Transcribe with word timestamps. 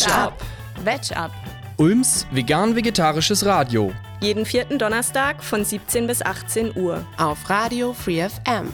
Veg 0.00 0.14
Up. 0.14 0.42
Veg 0.82 1.14
Up. 1.14 1.30
Ulms 1.76 2.26
vegan-vegetarisches 2.30 3.44
Radio. 3.44 3.92
Jeden 4.22 4.46
vierten 4.46 4.78
Donnerstag 4.78 5.44
von 5.44 5.62
17 5.62 6.06
bis 6.06 6.22
18 6.22 6.74
Uhr. 6.74 7.04
Auf 7.18 7.50
Radio 7.50 7.92
Free 7.92 8.26
FM. 8.26 8.72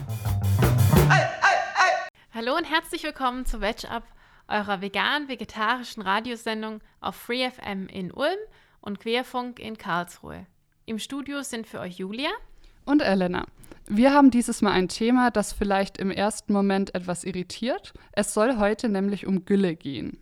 Hallo 2.33 2.55
und 2.57 2.63
herzlich 2.71 3.03
willkommen 3.03 3.45
zu 3.45 3.61
Veg 3.61 3.91
Up, 3.91 4.05
eurer 4.47 4.81
vegan-vegetarischen 4.81 6.01
Radiosendung 6.05 6.81
auf 7.01 7.17
Free 7.17 7.51
FM 7.51 7.89
in 7.89 8.13
Ulm 8.13 8.39
und 8.81 9.01
Querfunk 9.01 9.59
in 9.59 9.77
Karlsruhe. 9.77 10.47
Im 10.85 11.01
Studio 11.01 11.43
sind 11.43 11.67
für 11.67 11.81
euch 11.81 11.99
Julia 11.99 12.31
und 12.85 13.03
Elena. 13.03 13.47
Wir 13.89 14.13
haben 14.13 14.31
dieses 14.31 14.63
Mal 14.63 14.71
ein 14.71 14.87
Thema, 14.87 15.33
das 15.33 15.53
vielleicht 15.53 15.99
im 15.99 16.13
ersten 16.13 16.53
Moment 16.53 16.95
etwas 16.95 17.25
irritiert. 17.25 17.95
Es 18.13 18.33
soll 18.33 18.59
heute 18.59 18.89
nämlich 18.89 19.27
um 19.27 19.45
Gülle 19.45 19.75
gehen. 19.75 20.21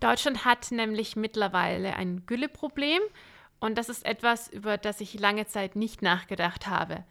Deutschland 0.00 0.44
hat 0.44 0.70
nämlich 0.70 1.16
mittlerweile 1.16 1.94
ein 1.94 2.24
Gülleproblem 2.26 3.02
und 3.60 3.76
das 3.76 3.88
ist 3.88 4.04
etwas, 4.04 4.48
über 4.48 4.76
das 4.76 5.00
ich 5.00 5.18
lange 5.18 5.46
Zeit 5.46 5.76
nicht 5.76 6.02
nachgedacht 6.02 6.66
habe. 6.66 7.04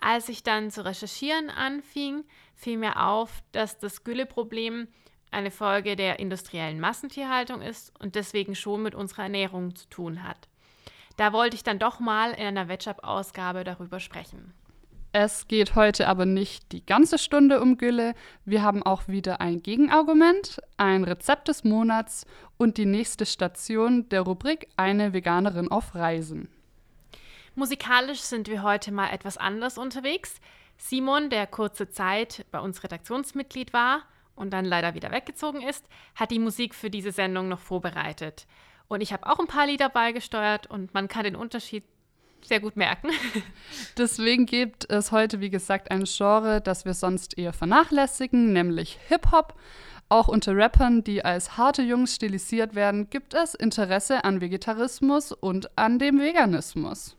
Als 0.00 0.28
ich 0.28 0.42
dann 0.42 0.70
zu 0.70 0.84
recherchieren 0.84 1.48
anfing, 1.48 2.24
fiel 2.56 2.76
mir 2.76 3.00
auf, 3.06 3.42
dass 3.52 3.78
das 3.78 4.02
Gülleproblem 4.02 4.88
eine 5.30 5.50
Folge 5.50 5.94
der 5.94 6.18
industriellen 6.18 6.80
Massentierhaltung 6.80 7.62
ist 7.62 7.92
und 8.00 8.16
deswegen 8.16 8.54
schon 8.54 8.82
mit 8.82 8.94
unserer 8.94 9.22
Ernährung 9.22 9.76
zu 9.76 9.88
tun 9.88 10.24
hat. 10.24 10.48
Da 11.16 11.32
wollte 11.32 11.56
ich 11.56 11.62
dann 11.62 11.78
doch 11.78 12.00
mal 12.00 12.32
in 12.32 12.46
einer 12.46 12.68
Wetchup-Ausgabe 12.68 13.64
darüber 13.64 14.00
sprechen. 14.00 14.52
Es 15.14 15.46
geht 15.46 15.74
heute 15.74 16.08
aber 16.08 16.24
nicht 16.24 16.72
die 16.72 16.86
ganze 16.86 17.18
Stunde 17.18 17.60
um 17.60 17.76
Gülle. 17.76 18.14
Wir 18.46 18.62
haben 18.62 18.82
auch 18.82 19.08
wieder 19.08 19.42
ein 19.42 19.62
Gegenargument, 19.62 20.62
ein 20.78 21.04
Rezept 21.04 21.48
des 21.48 21.64
Monats 21.64 22.24
und 22.56 22.78
die 22.78 22.86
nächste 22.86 23.26
Station 23.26 24.08
der 24.08 24.22
Rubrik 24.22 24.68
Eine 24.78 25.12
Veganerin 25.12 25.70
auf 25.70 25.94
Reisen. 25.94 26.48
Musikalisch 27.54 28.20
sind 28.20 28.48
wir 28.48 28.62
heute 28.62 28.90
mal 28.90 29.10
etwas 29.10 29.36
anders 29.36 29.76
unterwegs. 29.76 30.40
Simon, 30.78 31.28
der 31.28 31.46
kurze 31.46 31.90
Zeit 31.90 32.46
bei 32.50 32.60
uns 32.60 32.82
Redaktionsmitglied 32.82 33.74
war 33.74 34.04
und 34.34 34.50
dann 34.50 34.64
leider 34.64 34.94
wieder 34.94 35.10
weggezogen 35.10 35.60
ist, 35.60 35.84
hat 36.14 36.30
die 36.30 36.38
Musik 36.38 36.74
für 36.74 36.88
diese 36.88 37.12
Sendung 37.12 37.48
noch 37.48 37.60
vorbereitet. 37.60 38.46
Und 38.88 39.02
ich 39.02 39.12
habe 39.12 39.26
auch 39.26 39.38
ein 39.38 39.46
paar 39.46 39.66
Lieder 39.66 39.90
beigesteuert 39.90 40.68
und 40.68 40.94
man 40.94 41.08
kann 41.08 41.24
den 41.24 41.36
Unterschied 41.36 41.84
sehr 42.46 42.60
gut 42.60 42.76
merken. 42.76 43.10
Deswegen 43.98 44.46
gibt 44.46 44.90
es 44.90 45.12
heute, 45.12 45.40
wie 45.40 45.50
gesagt, 45.50 45.90
ein 45.90 46.04
Genre, 46.04 46.60
das 46.60 46.84
wir 46.84 46.94
sonst 46.94 47.38
eher 47.38 47.52
vernachlässigen, 47.52 48.52
nämlich 48.52 48.98
Hip-Hop. 49.08 49.54
Auch 50.08 50.28
unter 50.28 50.54
Rappern, 50.54 51.02
die 51.02 51.24
als 51.24 51.56
harte 51.56 51.82
Jungs 51.82 52.14
stilisiert 52.14 52.74
werden, 52.74 53.08
gibt 53.08 53.32
es 53.32 53.54
Interesse 53.54 54.24
an 54.24 54.40
Vegetarismus 54.40 55.32
und 55.32 55.70
an 55.78 55.98
dem 55.98 56.20
Veganismus. 56.20 57.16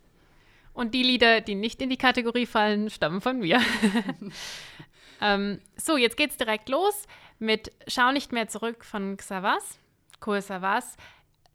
Und 0.73 0.93
die 0.93 1.03
Lieder, 1.03 1.41
die 1.41 1.55
nicht 1.55 1.81
in 1.81 1.89
die 1.89 1.97
Kategorie 1.97 2.45
fallen, 2.45 2.89
stammen 2.89 3.21
von 3.21 3.39
mir. 3.39 3.61
ähm, 5.21 5.59
so, 5.75 5.97
jetzt 5.97 6.17
geht's 6.17 6.37
direkt 6.37 6.69
los 6.69 7.07
mit 7.39 7.71
Schau 7.87 8.11
nicht 8.11 8.31
mehr 8.31 8.47
zurück 8.47 8.85
von 8.85 9.17
Xavas, 9.17 9.79
Kohl 10.19 10.41
Savas. 10.41 10.95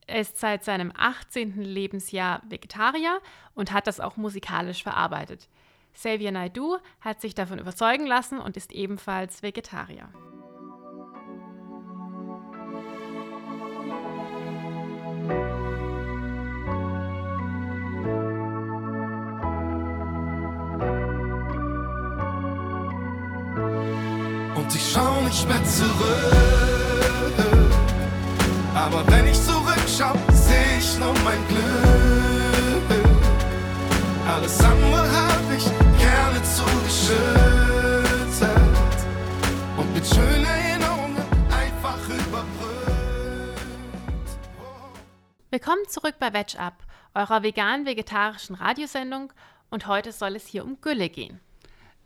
Er 0.08 0.22
ist 0.22 0.38
seit 0.38 0.64
seinem 0.64 0.90
18. 0.96 1.60
Lebensjahr 1.60 2.40
Vegetarier 2.48 3.20
und 3.54 3.72
hat 3.72 3.86
das 3.86 4.00
auch 4.00 4.16
musikalisch 4.16 4.82
verarbeitet. 4.82 5.50
Xavier 5.92 6.32
Naidu 6.32 6.78
hat 7.02 7.20
sich 7.20 7.34
davon 7.34 7.58
überzeugen 7.58 8.06
lassen 8.06 8.40
und 8.40 8.56
ist 8.56 8.72
ebenfalls 8.72 9.42
Vegetarier. 9.42 10.08
Und 24.54 24.74
ich 24.74 24.90
schau 24.90 25.20
nicht 25.20 25.46
mehr 25.46 25.64
zurück, 25.64 26.32
aber 28.74 29.06
wenn 29.08 29.26
ich 29.26 29.34
zurück 29.34 29.57
schau, 29.88 30.12
seh 30.32 30.78
ich 30.78 30.98
nur 30.98 31.14
mein 31.24 31.38
Glück. 31.48 31.64
Alles 34.26 34.60
andere 34.60 35.10
hab 35.10 35.52
ich 35.56 35.64
gerne 35.98 36.42
zugeschüttet. 36.42 37.18
Und 39.76 39.94
mit 39.94 40.06
schönen 40.06 40.44
Erinnerungen 40.44 41.16
einfach 41.50 41.98
überbrückt. 42.08 43.60
Willkommen 45.50 45.88
zurück 45.88 46.16
bei 46.20 46.32
Veg 46.32 46.58
Up, 46.58 46.84
eurer 47.14 47.42
vegan-vegetarischen 47.42 48.56
Radiosendung. 48.56 49.32
Und 49.70 49.86
heute 49.86 50.12
soll 50.12 50.36
es 50.36 50.46
hier 50.46 50.64
um 50.64 50.80
Gülle 50.80 51.08
gehen. 51.08 51.40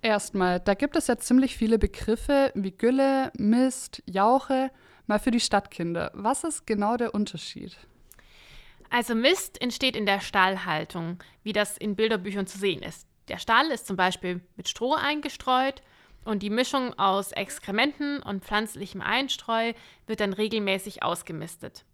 Erstmal, 0.00 0.58
da 0.58 0.74
gibt 0.74 0.96
es 0.96 1.06
ja 1.06 1.16
ziemlich 1.16 1.56
viele 1.56 1.78
Begriffe 1.78 2.50
wie 2.54 2.72
Gülle, 2.72 3.30
Mist, 3.36 4.02
Jauche. 4.06 4.70
Mal 5.06 5.18
für 5.18 5.30
die 5.30 5.40
Stadtkinder. 5.40 6.10
Was 6.14 6.44
ist 6.44 6.66
genau 6.66 6.96
der 6.96 7.14
Unterschied? 7.14 7.76
Also 8.90 9.14
Mist 9.14 9.60
entsteht 9.60 9.96
in 9.96 10.06
der 10.06 10.20
Stallhaltung, 10.20 11.18
wie 11.42 11.52
das 11.52 11.78
in 11.78 11.96
Bilderbüchern 11.96 12.46
zu 12.46 12.58
sehen 12.58 12.82
ist. 12.82 13.06
Der 13.28 13.38
Stall 13.38 13.70
ist 13.70 13.86
zum 13.86 13.96
Beispiel 13.96 14.40
mit 14.56 14.68
Stroh 14.68 14.94
eingestreut 14.94 15.82
und 16.24 16.42
die 16.42 16.50
Mischung 16.50 16.98
aus 16.98 17.32
Exkrementen 17.32 18.22
und 18.22 18.44
pflanzlichem 18.44 19.00
Einstreu 19.00 19.72
wird 20.06 20.20
dann 20.20 20.32
regelmäßig 20.32 21.02
ausgemistet. 21.02 21.84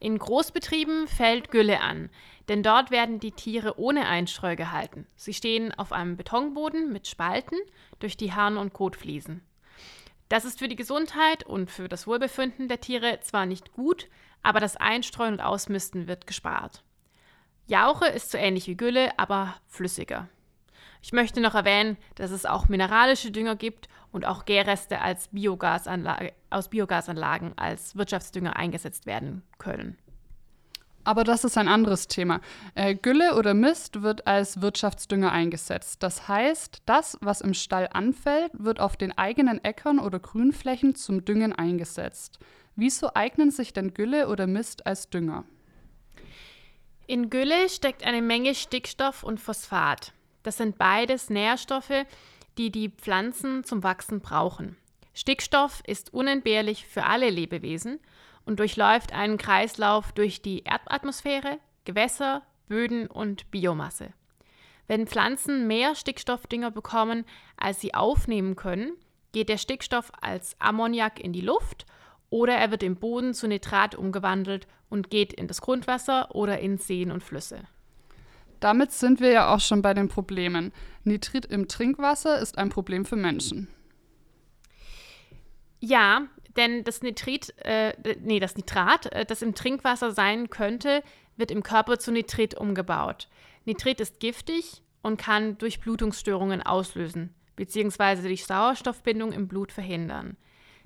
In 0.00 0.18
Großbetrieben 0.18 1.08
fällt 1.08 1.50
Gülle 1.50 1.80
an, 1.80 2.10
denn 2.48 2.62
dort 2.62 2.90
werden 2.90 3.20
die 3.20 3.32
Tiere 3.32 3.78
ohne 3.78 4.06
Einstreu 4.06 4.54
gehalten. 4.54 5.06
Sie 5.16 5.32
stehen 5.32 5.72
auf 5.72 5.92
einem 5.92 6.16
Betonboden 6.16 6.92
mit 6.92 7.08
Spalten, 7.08 7.56
durch 8.00 8.16
die 8.18 8.32
Harn- 8.32 8.58
und 8.58 8.74
Kotfliesen. 8.74 9.40
Das 10.28 10.44
ist 10.44 10.58
für 10.58 10.68
die 10.68 10.76
Gesundheit 10.76 11.44
und 11.44 11.70
für 11.70 11.88
das 11.88 12.06
Wohlbefinden 12.06 12.68
der 12.68 12.80
Tiere 12.80 13.20
zwar 13.20 13.46
nicht 13.46 13.72
gut, 13.72 14.08
aber 14.42 14.60
das 14.60 14.76
Einstreuen 14.76 15.34
und 15.34 15.40
Ausmisten 15.40 16.06
wird 16.06 16.26
gespart. 16.26 16.82
Jauche 17.66 18.06
ist 18.06 18.30
so 18.30 18.38
ähnlich 18.38 18.66
wie 18.66 18.76
Gülle, 18.76 19.18
aber 19.18 19.56
flüssiger. 19.68 20.28
Ich 21.02 21.12
möchte 21.12 21.40
noch 21.40 21.54
erwähnen, 21.54 21.98
dass 22.14 22.30
es 22.30 22.46
auch 22.46 22.68
mineralische 22.68 23.30
Dünger 23.30 23.56
gibt 23.56 23.88
und 24.10 24.24
auch 24.24 24.44
Gärreste 24.44 25.00
als 25.00 25.28
Biogasanlage, 25.28 26.32
aus 26.48 26.68
Biogasanlagen 26.68 27.56
als 27.58 27.96
Wirtschaftsdünger 27.96 28.56
eingesetzt 28.56 29.04
werden 29.04 29.42
können. 29.58 29.98
Aber 31.04 31.22
das 31.22 31.44
ist 31.44 31.58
ein 31.58 31.68
anderes 31.68 32.08
Thema. 32.08 32.40
Äh, 32.74 32.94
Gülle 32.94 33.36
oder 33.36 33.52
Mist 33.52 34.02
wird 34.02 34.26
als 34.26 34.62
Wirtschaftsdünger 34.62 35.30
eingesetzt. 35.30 36.02
Das 36.02 36.28
heißt, 36.28 36.82
das, 36.86 37.18
was 37.20 37.42
im 37.42 37.52
Stall 37.52 37.88
anfällt, 37.92 38.50
wird 38.54 38.80
auf 38.80 38.96
den 38.96 39.16
eigenen 39.16 39.62
Äckern 39.62 39.98
oder 39.98 40.18
Grünflächen 40.18 40.94
zum 40.94 41.24
Düngen 41.24 41.52
eingesetzt. 41.52 42.38
Wieso 42.74 43.14
eignen 43.14 43.50
sich 43.50 43.72
denn 43.72 43.92
Gülle 43.94 44.28
oder 44.28 44.46
Mist 44.46 44.86
als 44.86 45.10
Dünger? 45.10 45.44
In 47.06 47.28
Gülle 47.28 47.68
steckt 47.68 48.04
eine 48.04 48.22
Menge 48.22 48.54
Stickstoff 48.54 49.22
und 49.22 49.38
Phosphat. 49.38 50.12
Das 50.42 50.56
sind 50.56 50.78
beides 50.78 51.28
Nährstoffe, 51.28 52.06
die 52.56 52.70
die 52.70 52.88
Pflanzen 52.88 53.62
zum 53.62 53.82
Wachsen 53.82 54.20
brauchen. 54.20 54.76
Stickstoff 55.12 55.82
ist 55.86 56.14
unentbehrlich 56.14 56.86
für 56.86 57.04
alle 57.04 57.30
Lebewesen 57.30 58.00
und 58.44 58.58
durchläuft 58.58 59.12
einen 59.12 59.38
Kreislauf 59.38 60.12
durch 60.12 60.42
die 60.42 60.64
Erdatmosphäre, 60.64 61.58
Gewässer, 61.84 62.42
Böden 62.68 63.06
und 63.06 63.50
Biomasse. 63.50 64.12
Wenn 64.86 65.06
Pflanzen 65.06 65.66
mehr 65.66 65.94
Stickstoffdünger 65.94 66.70
bekommen, 66.70 67.24
als 67.56 67.80
sie 67.80 67.94
aufnehmen 67.94 68.56
können, 68.56 68.92
geht 69.32 69.48
der 69.48 69.58
Stickstoff 69.58 70.12
als 70.20 70.60
Ammoniak 70.60 71.20
in 71.20 71.32
die 71.32 71.40
Luft 71.40 71.86
oder 72.30 72.54
er 72.54 72.70
wird 72.70 72.82
im 72.82 72.96
Boden 72.96 73.34
zu 73.34 73.46
Nitrat 73.48 73.94
umgewandelt 73.94 74.66
und 74.88 75.10
geht 75.10 75.32
in 75.32 75.48
das 75.48 75.60
Grundwasser 75.60 76.34
oder 76.34 76.60
in 76.60 76.78
Seen 76.78 77.10
und 77.10 77.22
Flüsse. 77.22 77.60
Damit 78.60 78.92
sind 78.92 79.20
wir 79.20 79.30
ja 79.30 79.54
auch 79.54 79.60
schon 79.60 79.82
bei 79.82 79.92
den 79.94 80.08
Problemen. 80.08 80.72
Nitrit 81.02 81.46
im 81.46 81.68
Trinkwasser 81.68 82.38
ist 82.38 82.56
ein 82.56 82.70
Problem 82.70 83.04
für 83.04 83.16
Menschen. 83.16 83.68
Ja, 85.80 86.22
denn 86.56 86.84
das 86.84 87.02
Nitrit, 87.02 87.54
äh, 87.58 87.94
nee, 88.20 88.40
das 88.40 88.56
Nitrat, 88.56 89.06
äh, 89.12 89.24
das 89.24 89.42
im 89.42 89.54
Trinkwasser 89.54 90.12
sein 90.12 90.50
könnte, 90.50 91.02
wird 91.36 91.50
im 91.50 91.62
Körper 91.62 91.98
zu 91.98 92.12
Nitrit 92.12 92.54
umgebaut. 92.54 93.28
Nitrit 93.64 94.00
ist 94.00 94.20
giftig 94.20 94.82
und 95.02 95.16
kann 95.16 95.58
Durchblutungsstörungen 95.58 96.62
auslösen, 96.62 97.34
beziehungsweise 97.56 98.28
die 98.28 98.36
Sauerstoffbindung 98.36 99.32
im 99.32 99.48
Blut 99.48 99.72
verhindern. 99.72 100.36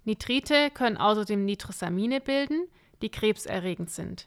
Nitrite 0.04 0.70
können 0.70 0.96
außerdem 0.96 1.44
Nitrosamine 1.44 2.20
bilden, 2.20 2.66
die 3.02 3.10
krebserregend 3.10 3.90
sind. 3.90 4.26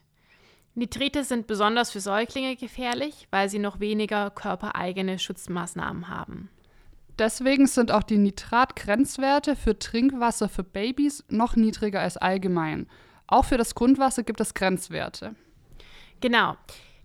Nitrite 0.75 1.23
sind 1.23 1.47
besonders 1.47 1.91
für 1.91 1.99
Säuglinge 1.99 2.55
gefährlich, 2.55 3.27
weil 3.31 3.49
sie 3.49 3.59
noch 3.59 3.79
weniger 3.79 4.29
körpereigene 4.29 5.19
Schutzmaßnahmen 5.19 6.07
haben. 6.07 6.49
Deswegen 7.21 7.67
sind 7.67 7.91
auch 7.91 8.01
die 8.01 8.17
Nitratgrenzwerte 8.17 9.55
für 9.55 9.77
Trinkwasser 9.77 10.49
für 10.49 10.63
Babys 10.63 11.23
noch 11.29 11.55
niedriger 11.55 12.01
als 12.01 12.17
allgemein. 12.17 12.87
Auch 13.27 13.45
für 13.45 13.57
das 13.59 13.75
Grundwasser 13.75 14.23
gibt 14.23 14.41
es 14.41 14.55
Grenzwerte. 14.55 15.35
Genau. 16.19 16.57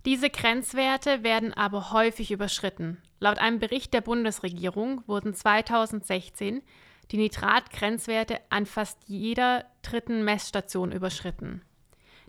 Diese 0.05 0.31
Grenzwerte 0.31 1.21
werden 1.21 1.53
aber 1.53 1.91
häufig 1.91 2.31
überschritten. 2.31 2.97
Laut 3.19 3.37
einem 3.37 3.59
Bericht 3.59 3.93
der 3.93 4.01
Bundesregierung 4.01 5.03
wurden 5.05 5.35
2016 5.35 6.63
die 7.11 7.17
Nitratgrenzwerte 7.17 8.39
an 8.49 8.65
fast 8.65 8.97
jeder 9.05 9.65
dritten 9.83 10.23
Messstation 10.23 10.91
überschritten. 10.91 11.61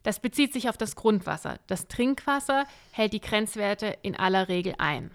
Das 0.02 0.20
bezieht 0.20 0.52
sich 0.52 0.68
auf 0.68 0.76
das 0.76 0.94
Grundwasser. 0.94 1.58
Das 1.68 1.88
Trinkwasser 1.88 2.66
hält 2.90 3.14
die 3.14 3.20
Grenzwerte 3.22 3.96
in 4.02 4.14
aller 4.14 4.50
Regel 4.50 4.74
ein. 4.76 5.14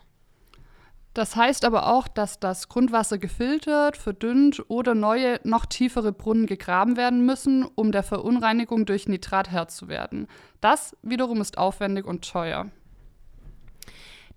Das 1.14 1.36
heißt 1.36 1.64
aber 1.64 1.94
auch, 1.94 2.08
dass 2.08 2.40
das 2.40 2.70
Grundwasser 2.70 3.20
gefiltert, 3.20 3.98
verdünnt 3.98 4.64
oder 4.68 4.96
neue, 4.96 5.40
noch 5.44 5.68
tiefere 5.68 6.12
Brunnen 6.12 6.48
gegraben 6.48 6.98
werden 6.98 7.24
müssen, 7.24 7.66
um 7.76 7.92
der 7.92 8.02
Verunreinigung 8.02 8.88
durch 8.88 9.08
Nitrat 9.08 9.52
Herr 9.52 9.68
zu 9.68 9.88
werden. 9.88 10.28
Das 10.60 10.98
wiederum 11.04 11.40
ist 11.40 11.60
aufwendig 11.60 12.06
und 12.06 12.28
teuer. 12.28 12.72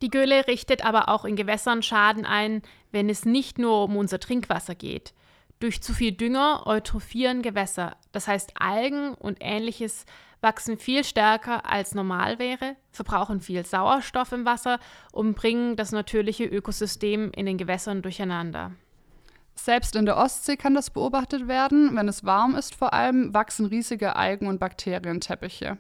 Die 0.02 0.10
Gülle 0.10 0.46
richtet 0.46 0.84
aber 0.84 1.08
auch 1.08 1.24
in 1.24 1.36
Gewässern 1.36 1.82
Schaden 1.82 2.26
ein, 2.26 2.60
wenn 2.92 3.08
es 3.08 3.24
nicht 3.24 3.58
nur 3.58 3.84
um 3.84 3.96
unser 3.96 4.20
Trinkwasser 4.20 4.74
geht. 4.74 5.14
Durch 5.58 5.82
zu 5.82 5.94
viel 5.94 6.12
Dünger 6.12 6.66
eutrophieren 6.66 7.40
Gewässer, 7.40 7.96
das 8.12 8.28
heißt 8.28 8.60
Algen 8.60 9.14
und 9.14 9.38
ähnliches 9.40 10.04
wachsen 10.46 10.78
viel 10.78 11.02
stärker 11.02 11.68
als 11.68 11.92
normal 11.92 12.38
wäre, 12.38 12.76
verbrauchen 12.92 13.40
viel 13.40 13.66
Sauerstoff 13.66 14.30
im 14.30 14.44
Wasser 14.44 14.78
und 15.10 15.34
bringen 15.34 15.74
das 15.74 15.90
natürliche 15.90 16.44
Ökosystem 16.44 17.32
in 17.32 17.46
den 17.46 17.58
Gewässern 17.58 18.00
durcheinander. 18.00 18.70
Selbst 19.56 19.96
in 19.96 20.06
der 20.06 20.16
Ostsee 20.16 20.56
kann 20.56 20.74
das 20.74 20.90
beobachtet 20.90 21.48
werden. 21.48 21.96
Wenn 21.96 22.06
es 22.06 22.22
warm 22.24 22.54
ist, 22.54 22.76
vor 22.76 22.92
allem 22.92 23.34
wachsen 23.34 23.66
riesige 23.66 24.14
Algen- 24.14 24.46
und 24.46 24.60
Bakterienteppiche. 24.60 25.78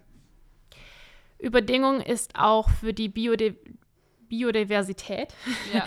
Überdingung 1.38 2.00
ist 2.00 2.34
auch 2.34 2.68
für 2.68 2.92
die 2.92 3.08
Biodi 3.08 3.54
Biodiversität 4.28 5.32
Ja, 5.72 5.86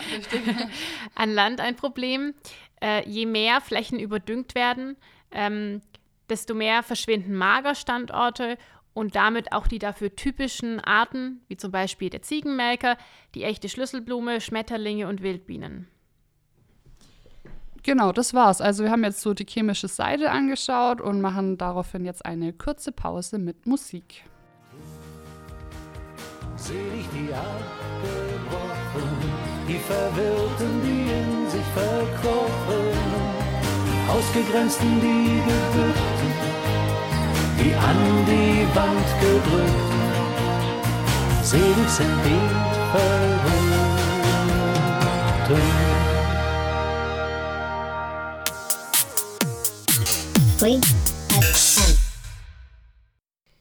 an 1.14 1.34
Land 1.34 1.60
ein 1.60 1.76
Problem. 1.76 2.32
Äh, 2.80 3.06
je 3.06 3.26
mehr 3.26 3.60
Flächen 3.60 4.00
überdüngt 4.00 4.54
werden, 4.54 4.96
ähm, 5.32 5.82
desto 6.30 6.54
mehr 6.54 6.82
verschwinden 6.82 7.34
Magerstandorte 7.34 8.56
und 8.94 9.14
damit 9.14 9.52
auch 9.52 9.66
die 9.66 9.78
dafür 9.78 10.14
typischen 10.16 10.80
Arten, 10.80 11.42
wie 11.48 11.56
zum 11.56 11.70
Beispiel 11.70 12.10
der 12.10 12.22
Ziegenmelker, 12.22 12.96
die 13.34 13.44
echte 13.44 13.68
Schlüsselblume, 13.68 14.40
Schmetterlinge 14.40 15.08
und 15.08 15.22
Wildbienen. 15.22 15.88
Genau, 17.82 18.12
das 18.12 18.34
war's. 18.34 18.60
Also 18.60 18.84
wir 18.84 18.90
haben 18.90 19.04
jetzt 19.04 19.22
so 19.22 19.32
die 19.32 19.46
chemische 19.46 19.88
Seite 19.88 20.30
angeschaut 20.30 21.00
und 21.00 21.20
machen 21.20 21.56
daraufhin 21.56 22.04
jetzt 22.04 22.26
eine 22.26 22.52
kurze 22.52 22.92
Pause 22.92 23.38
mit 23.38 23.66
Musik. 23.66 24.24
Selig 26.56 27.06
die 27.14 27.32
abgebrochen, 27.32 29.08
die 29.66 29.78
Verwirrten, 29.78 30.82
die 30.82 31.10
in 31.10 31.48
sich 31.48 31.64
verkrochen, 31.72 32.99
Ausgegrenzten, 34.10 35.00
die 35.00 35.42
gebückten, 35.48 36.32
die 37.58 37.74
an 37.74 38.26
die 38.26 38.66
Wand 38.74 39.08
gedrückten. 39.20 40.00
Selig 41.42 41.88
sind 41.88 42.24
die 42.24 42.70
FM. 50.60 50.80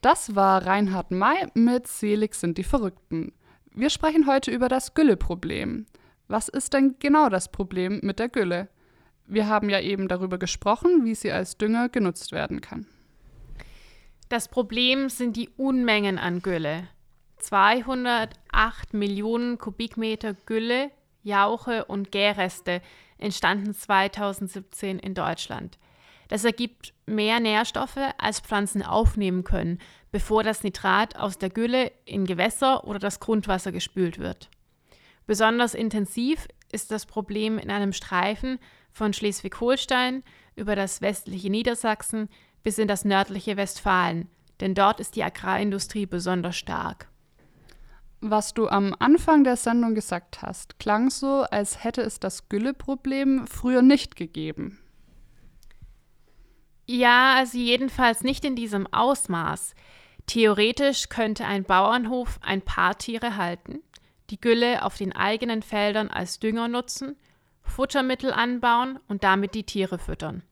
Das 0.01 0.35
war 0.35 0.65
Reinhard 0.65 1.11
May 1.11 1.47
mit 1.53 1.87
Selig 1.87 2.35
sind 2.35 2.57
die 2.57 2.63
Verrückten. 2.63 3.31
Wir 3.73 3.89
sprechen 3.89 4.27
heute 4.27 4.51
über 4.51 4.67
das 4.67 4.93
Gülleproblem. 4.93 5.85
Was 6.27 6.49
ist 6.49 6.73
denn 6.73 6.95
genau 6.99 7.29
das 7.29 7.51
Problem 7.51 8.01
mit 8.03 8.19
der 8.19 8.27
Gülle? 8.27 8.67
Wir 9.29 9.47
haben 9.47 9.69
ja 9.69 9.79
eben 9.79 10.07
darüber 10.07 10.39
gesprochen, 10.39 11.05
wie 11.05 11.13
sie 11.13 11.31
als 11.31 11.55
Dünger 11.55 11.87
genutzt 11.87 12.31
werden 12.31 12.61
kann. 12.61 12.87
Das 14.27 14.47
Problem 14.47 15.07
sind 15.09 15.37
die 15.37 15.49
Unmengen 15.49 16.17
an 16.17 16.41
Gülle. 16.41 16.87
208 17.37 18.93
Millionen 18.93 19.59
Kubikmeter 19.59 20.33
Gülle, 20.33 20.89
Jauche 21.21 21.85
und 21.85 22.11
Gärreste 22.11 22.81
entstanden 23.19 23.75
2017 23.75 24.97
in 24.97 25.13
Deutschland. 25.13 25.77
Das 26.27 26.43
ergibt 26.43 26.93
mehr 27.05 27.39
Nährstoffe, 27.39 27.99
als 28.17 28.39
Pflanzen 28.39 28.81
aufnehmen 28.81 29.43
können, 29.43 29.79
bevor 30.11 30.43
das 30.43 30.63
Nitrat 30.63 31.15
aus 31.17 31.37
der 31.37 31.49
Gülle 31.51 31.91
in 32.05 32.25
Gewässer 32.25 32.85
oder 32.85 32.99
das 32.99 33.19
Grundwasser 33.19 33.71
gespült 33.71 34.17
wird. 34.17 34.49
Besonders 35.27 35.75
intensiv 35.75 36.47
ist 36.71 36.89
das 36.89 37.05
Problem 37.05 37.59
in 37.59 37.69
einem 37.69 37.93
Streifen 37.93 38.57
von 38.91 39.13
Schleswig-Holstein 39.13 40.23
über 40.55 40.75
das 40.75 41.01
westliche 41.01 41.49
Niedersachsen 41.49 42.29
bis 42.63 42.77
in 42.77 42.87
das 42.87 43.05
nördliche 43.05 43.57
Westfalen, 43.57 44.27
denn 44.59 44.75
dort 44.75 44.99
ist 44.99 45.15
die 45.15 45.23
Agrarindustrie 45.23 46.05
besonders 46.05 46.57
stark. 46.57 47.07
Was 48.21 48.53
du 48.53 48.67
am 48.67 48.93
Anfang 48.99 49.45
der 49.45 49.55
Sendung 49.55 49.95
gesagt 49.95 50.41
hast, 50.41 50.77
klang 50.77 51.09
so, 51.09 51.43
als 51.43 51.83
hätte 51.85 52.01
es 52.01 52.19
das 52.19 52.49
Gülleproblem 52.49 53.47
früher 53.47 53.81
nicht 53.81 54.17
gegeben. 54.17 54.77
Ja, 56.85 57.35
also 57.35 57.57
jedenfalls 57.57 58.23
nicht 58.23 58.43
in 58.43 58.55
diesem 58.55 58.87
Ausmaß. 58.91 59.73
Theoretisch 60.25 61.07
könnte 61.07 61.45
ein 61.45 61.63
Bauernhof 61.63 62.39
ein 62.41 62.61
paar 62.61 62.97
Tiere 62.97 63.37
halten, 63.37 63.79
die 64.31 64.41
Gülle 64.41 64.83
auf 64.83 64.97
den 64.97 65.15
eigenen 65.15 65.61
Feldern 65.61 66.09
als 66.09 66.39
Dünger 66.39 66.67
nutzen, 66.67 67.15
Futtermittel 67.69 68.31
anbauen 68.31 68.99
und 69.07 69.23
damit 69.23 69.55
die 69.55 69.63
Tiere 69.63 69.99
füttern. 69.99 70.43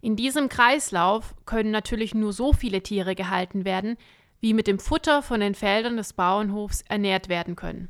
In 0.00 0.16
diesem 0.16 0.48
Kreislauf 0.48 1.34
können 1.44 1.70
natürlich 1.70 2.14
nur 2.14 2.32
so 2.32 2.52
viele 2.52 2.82
Tiere 2.82 3.14
gehalten 3.14 3.64
werden, 3.64 3.96
wie 4.40 4.54
mit 4.54 4.66
dem 4.66 4.78
Futter 4.78 5.22
von 5.22 5.40
den 5.40 5.54
Feldern 5.54 5.96
des 5.96 6.12
Bauernhofs 6.12 6.82
ernährt 6.82 7.28
werden 7.28 7.56
können. 7.56 7.88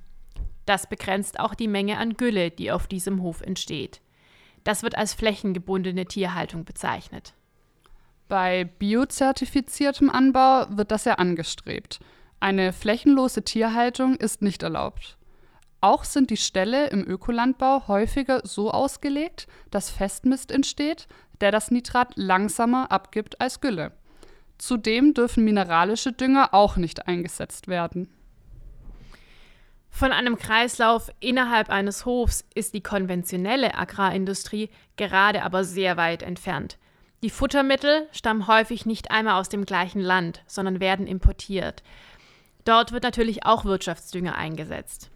Das 0.65 0.89
begrenzt 0.89 1.41
auch 1.41 1.55
die 1.55 1.69
Menge 1.69 1.99
an 1.99 2.15
Gülle, 2.15 2.51
die 2.51 2.73
auf 2.73 2.87
diesem 2.87 3.23
Hof 3.23 3.43
entsteht. 3.43 4.01
Das 4.65 4.83
wird 4.83 4.97
als 4.97 5.15
flächengebundene 5.15 6.07
Tierhaltung 6.07 6.65
bezeichnet. 6.65 7.35
Bei 8.29 8.65
biozertifiziertem 8.65 10.11
Anbau 10.11 10.67
wird 10.71 10.91
das 10.91 11.07
ja 11.07 11.15
angestrebt. 11.15 12.01
Eine 12.41 12.73
flächenlose 12.73 13.43
Tierhaltung 13.43 14.17
ist 14.17 14.43
nicht 14.43 14.63
erlaubt. 14.63 15.18
Auch 15.81 16.05
sind 16.05 16.31
die 16.31 16.37
Ställe 16.37 16.89
im 16.89 17.07
Ökolandbau 17.07 17.87
häufiger 17.87 18.41
so 18.45 18.71
ausgelegt, 18.71 19.47
dass 19.71 19.91
Festmist 19.91 20.51
entsteht, 20.51 21.07
der 21.41 21.53
das 21.53 21.71
Nitrat 21.71 22.13
langsamer 22.17 22.91
abgibt 22.91 23.41
als 23.41 23.61
Gülle. 23.61 23.93
Zudem 24.59 25.15
dürfen 25.15 25.45
mineralische 25.45 26.13
Dünger 26.13 26.53
auch 26.53 26.77
nicht 26.77 27.07
eingesetzt 27.07 27.69
werden. 27.69 28.09
Von 29.89 30.13
einem 30.13 30.37
Kreislauf 30.37 31.11
innerhalb 31.21 31.71
eines 31.71 32.05
Hofs 32.05 32.45
ist 32.55 32.75
die 32.75 32.83
konventionelle 32.83 33.77
Agrarindustrie 33.77 34.71
gerade 34.97 35.43
aber 35.43 35.65
sehr 35.65 35.97
weit 35.97 36.23
entfernt. 36.23 36.79
Die 37.23 37.31
Futtermittel 37.31 38.07
stammen 38.13 38.47
häufig 38.47 38.87
nicht 38.87 39.11
einmal 39.11 39.41
aus 39.41 39.49
dem 39.49 39.65
gleichen 39.65 40.01
Land, 40.01 40.43
sondern 40.47 40.79
werden 40.79 41.07
importiert. 41.07 41.83
Dort 42.65 42.93
wird 42.93 43.03
natürlich 43.03 43.45
auch 43.45 43.65
Wirtschaftsdünger 43.65 44.37
eingesetzt. 44.37 45.11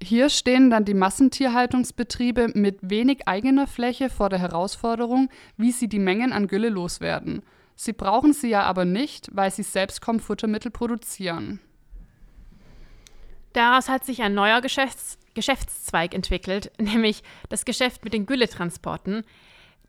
Hier 0.00 0.30
stehen 0.30 0.70
dann 0.70 0.84
die 0.84 0.94
Massentierhaltungsbetriebe 0.94 2.52
mit 2.54 2.78
wenig 2.82 3.26
eigener 3.26 3.66
Fläche 3.66 4.10
vor 4.10 4.28
der 4.28 4.38
Herausforderung, 4.38 5.28
wie 5.56 5.72
sie 5.72 5.88
die 5.88 5.98
Mengen 5.98 6.32
an 6.32 6.46
Gülle 6.46 6.68
loswerden. 6.68 7.42
Sie 7.74 7.92
brauchen 7.92 8.32
sie 8.32 8.48
ja 8.48 8.62
aber 8.62 8.84
nicht, 8.84 9.28
weil 9.32 9.50
sie 9.50 9.62
selbst 9.62 10.00
kaum 10.00 10.20
Futtermittel 10.20 10.70
produzieren. 10.70 11.60
Daraus 13.52 13.88
hat 13.88 14.04
sich 14.04 14.22
ein 14.22 14.34
neuer 14.34 14.60
Geschäfts 14.60 15.18
Geschäftszweig 15.34 16.14
entwickelt, 16.14 16.72
nämlich 16.78 17.22
das 17.48 17.64
Geschäft 17.64 18.02
mit 18.02 18.12
den 18.12 18.26
Gülletransporten. 18.26 19.24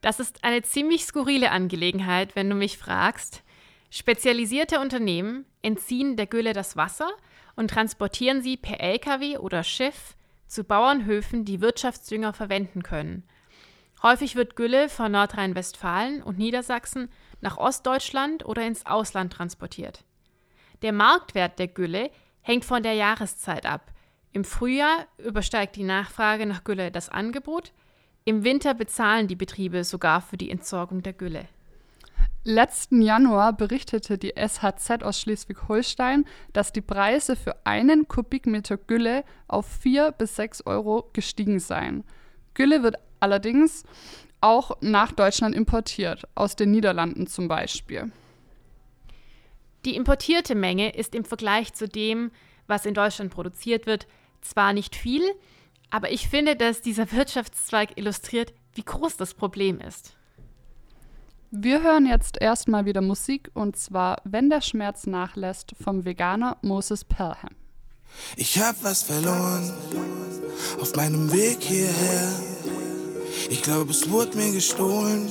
Das 0.01 0.19
ist 0.19 0.43
eine 0.43 0.61
ziemlich 0.61 1.05
skurrile 1.05 1.51
Angelegenheit, 1.51 2.35
wenn 2.35 2.49
du 2.49 2.55
mich 2.55 2.77
fragst. 2.77 3.43
Spezialisierte 3.89 4.79
Unternehmen 4.79 5.45
entziehen 5.63 6.15
der 6.15 6.27
Gülle 6.27 6.53
das 6.53 6.77
Wasser 6.77 7.09
und 7.59 7.69
transportieren 7.69 8.41
sie 8.41 8.55
per 8.55 8.79
Lkw 8.79 9.37
oder 9.37 9.65
Schiff 9.65 10.15
zu 10.47 10.63
Bauernhöfen, 10.63 11.43
die 11.43 11.59
Wirtschaftsdünger 11.59 12.31
verwenden 12.31 12.83
können. 12.83 13.27
Häufig 14.01 14.37
wird 14.37 14.55
Gülle 14.55 14.87
von 14.87 15.11
Nordrhein-Westfalen 15.11 16.23
und 16.23 16.37
Niedersachsen 16.37 17.09
nach 17.41 17.57
Ostdeutschland 17.57 18.45
oder 18.45 18.65
ins 18.65 18.85
Ausland 18.85 19.33
transportiert. 19.33 20.05
Der 20.83 20.93
Marktwert 20.93 21.59
der 21.59 21.67
Gülle 21.67 22.11
hängt 22.39 22.63
von 22.63 22.81
der 22.81 22.93
Jahreszeit 22.93 23.65
ab. 23.65 23.91
Im 24.31 24.45
Frühjahr 24.45 25.05
übersteigt 25.17 25.75
die 25.75 25.83
Nachfrage 25.83 26.45
nach 26.45 26.63
Gülle 26.63 26.91
das 26.91 27.09
Angebot, 27.09 27.73
im 28.23 28.45
Winter 28.45 28.73
bezahlen 28.73 29.27
die 29.27 29.35
Betriebe 29.35 29.83
sogar 29.83 30.21
für 30.21 30.37
die 30.37 30.49
Entsorgung 30.49 31.03
der 31.03 31.13
Gülle. 31.13 31.49
Letzten 32.45 33.01
Januar 33.01 33.51
berichtete 33.51 34.17
die 34.17 34.33
SHZ 34.37 35.03
aus 35.03 35.19
Schleswig-Holstein, 35.19 36.25
dass 36.53 36.71
die 36.71 36.81
Preise 36.81 37.35
für 37.35 37.65
einen 37.65 38.07
Kubikmeter 38.07 38.77
Gülle 38.77 39.25
auf 39.49 39.65
4 39.67 40.13
bis 40.13 40.37
6 40.37 40.65
Euro 40.65 41.09
gestiegen 41.11 41.59
seien. 41.59 42.05
Gülle 42.53 42.81
wird 42.81 42.95
allerdings 43.19 43.83
auch 44.39 44.77
nach 44.79 45.11
Deutschland 45.11 45.53
importiert, 45.53 46.23
aus 46.33 46.55
den 46.55 46.71
Niederlanden 46.71 47.27
zum 47.27 47.49
Beispiel. 47.49 48.09
Die 49.83 49.95
importierte 49.95 50.55
Menge 50.55 50.95
ist 50.95 51.15
im 51.15 51.25
Vergleich 51.25 51.73
zu 51.73 51.89
dem, 51.89 52.31
was 52.67 52.85
in 52.85 52.93
Deutschland 52.93 53.33
produziert 53.33 53.85
wird, 53.85 54.07
zwar 54.39 54.71
nicht 54.71 54.95
viel, 54.95 55.23
aber 55.89 56.11
ich 56.11 56.29
finde, 56.29 56.55
dass 56.55 56.81
dieser 56.81 57.11
Wirtschaftszweig 57.11 57.97
illustriert, 57.97 58.53
wie 58.75 58.83
groß 58.83 59.17
das 59.17 59.33
Problem 59.33 59.81
ist. 59.81 60.15
Wir 61.51 61.81
hören 61.81 62.05
jetzt 62.05 62.39
erstmal 62.39 62.85
wieder 62.85 63.01
Musik 63.01 63.49
und 63.55 63.75
zwar 63.75 64.17
Wenn 64.23 64.51
der 64.51 64.61
Schmerz 64.61 65.07
nachlässt 65.07 65.73
vom 65.83 66.05
Veganer 66.05 66.57
Moses 66.61 67.03
Pelham. 67.03 67.55
Ich 68.35 68.59
hab 68.59 68.83
was 68.83 69.01
verloren 69.01 69.73
auf 70.79 70.95
meinem 70.95 71.31
Weg 71.33 71.57
hierher. 71.61 72.29
Ich 73.49 73.63
glaube, 73.63 73.89
es 73.89 74.07
wurde 74.11 74.37
mir 74.37 74.51
gestohlen. 74.51 75.27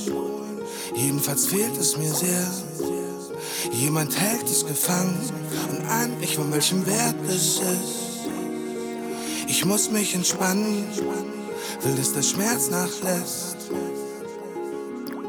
Jedenfalls 0.96 1.46
fehlt 1.46 1.76
es 1.76 1.96
mir 1.96 2.12
sehr. 2.12 2.50
Jemand 3.70 4.18
hält 4.20 4.44
es 4.44 4.66
gefangen 4.66 5.20
und 5.70 5.84
ahnt 5.84 6.18
nicht, 6.18 6.34
von 6.34 6.50
welchem 6.50 6.84
Wert 6.84 7.14
es 7.28 7.60
ist. 7.60 8.28
Ich 9.46 9.64
muss 9.64 9.88
mich 9.92 10.16
entspannen, 10.16 10.84
will, 11.82 11.94
dass 11.94 12.12
der 12.12 12.22
Schmerz 12.22 12.70
nachlässt. 12.70 13.70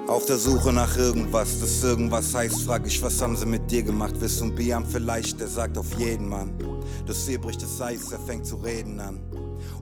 Auf 0.09 0.25
der 0.25 0.37
Suche 0.37 0.73
nach 0.73 0.97
irgendwas, 0.97 1.59
das 1.59 1.83
irgendwas 1.83 2.33
heißt, 2.33 2.63
frag 2.63 2.83
ich, 2.87 2.99
was 3.03 3.21
haben 3.21 3.37
sie 3.37 3.45
mit 3.45 3.69
dir 3.69 3.83
gemacht? 3.83 4.19
Wiss 4.19 4.41
und 4.41 4.55
Biam 4.55 4.83
vielleicht, 4.83 5.39
der 5.39 5.47
sagt 5.47 5.77
auf 5.77 5.99
jeden 5.99 6.27
Mann. 6.27 6.57
Das 7.05 7.27
See 7.27 7.37
bricht 7.37 7.61
das 7.61 7.79
Eis, 7.79 8.11
er 8.11 8.17
fängt 8.17 8.47
zu 8.47 8.55
reden 8.55 8.99
an. 8.99 9.19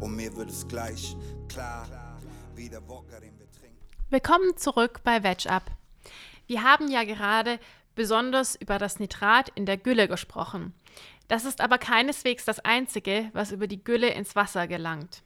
Und 0.02 0.18
mir 0.18 0.36
wird 0.36 0.50
es 0.50 0.68
gleich 0.68 1.16
klar, 1.48 1.88
wie 2.56 2.68
der 2.68 2.86
Wodka, 2.90 3.22
den 3.22 3.40
wir 3.40 3.50
trinken. 3.54 3.78
Willkommen 4.10 4.58
zurück 4.58 5.00
bei 5.06 5.24
Veg 5.24 5.50
Up. 5.50 5.72
Wir 6.46 6.62
haben 6.62 6.92
ja 6.92 7.06
gerade 7.06 7.58
besonders 7.96 8.56
über 8.56 8.80
das 8.80 9.00
Nitrat 9.00 9.48
in 9.56 9.66
der 9.66 9.78
Gülle 9.78 10.10
gesprochen. 10.10 10.74
Das 11.30 11.46
ist 11.46 11.62
aber 11.62 11.78
keineswegs 11.78 12.44
das 12.44 12.60
Einzige, 12.60 13.30
was 13.32 13.54
über 13.54 13.68
die 13.68 13.82
Gülle 13.82 14.10
ins 14.10 14.36
Wasser 14.36 14.68
gelangt. 14.68 15.24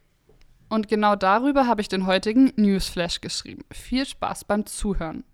Und 0.72 0.88
genau 0.88 1.18
darüber 1.18 1.68
habe 1.68 1.82
ich 1.82 1.90
den 1.90 2.06
heutigen 2.08 2.54
Newsflash 2.56 3.20
geschrieben. 3.20 3.66
Viel 3.74 4.06
Spaß 4.06 4.46
beim 4.46 4.66
Zuhören. 4.66 5.26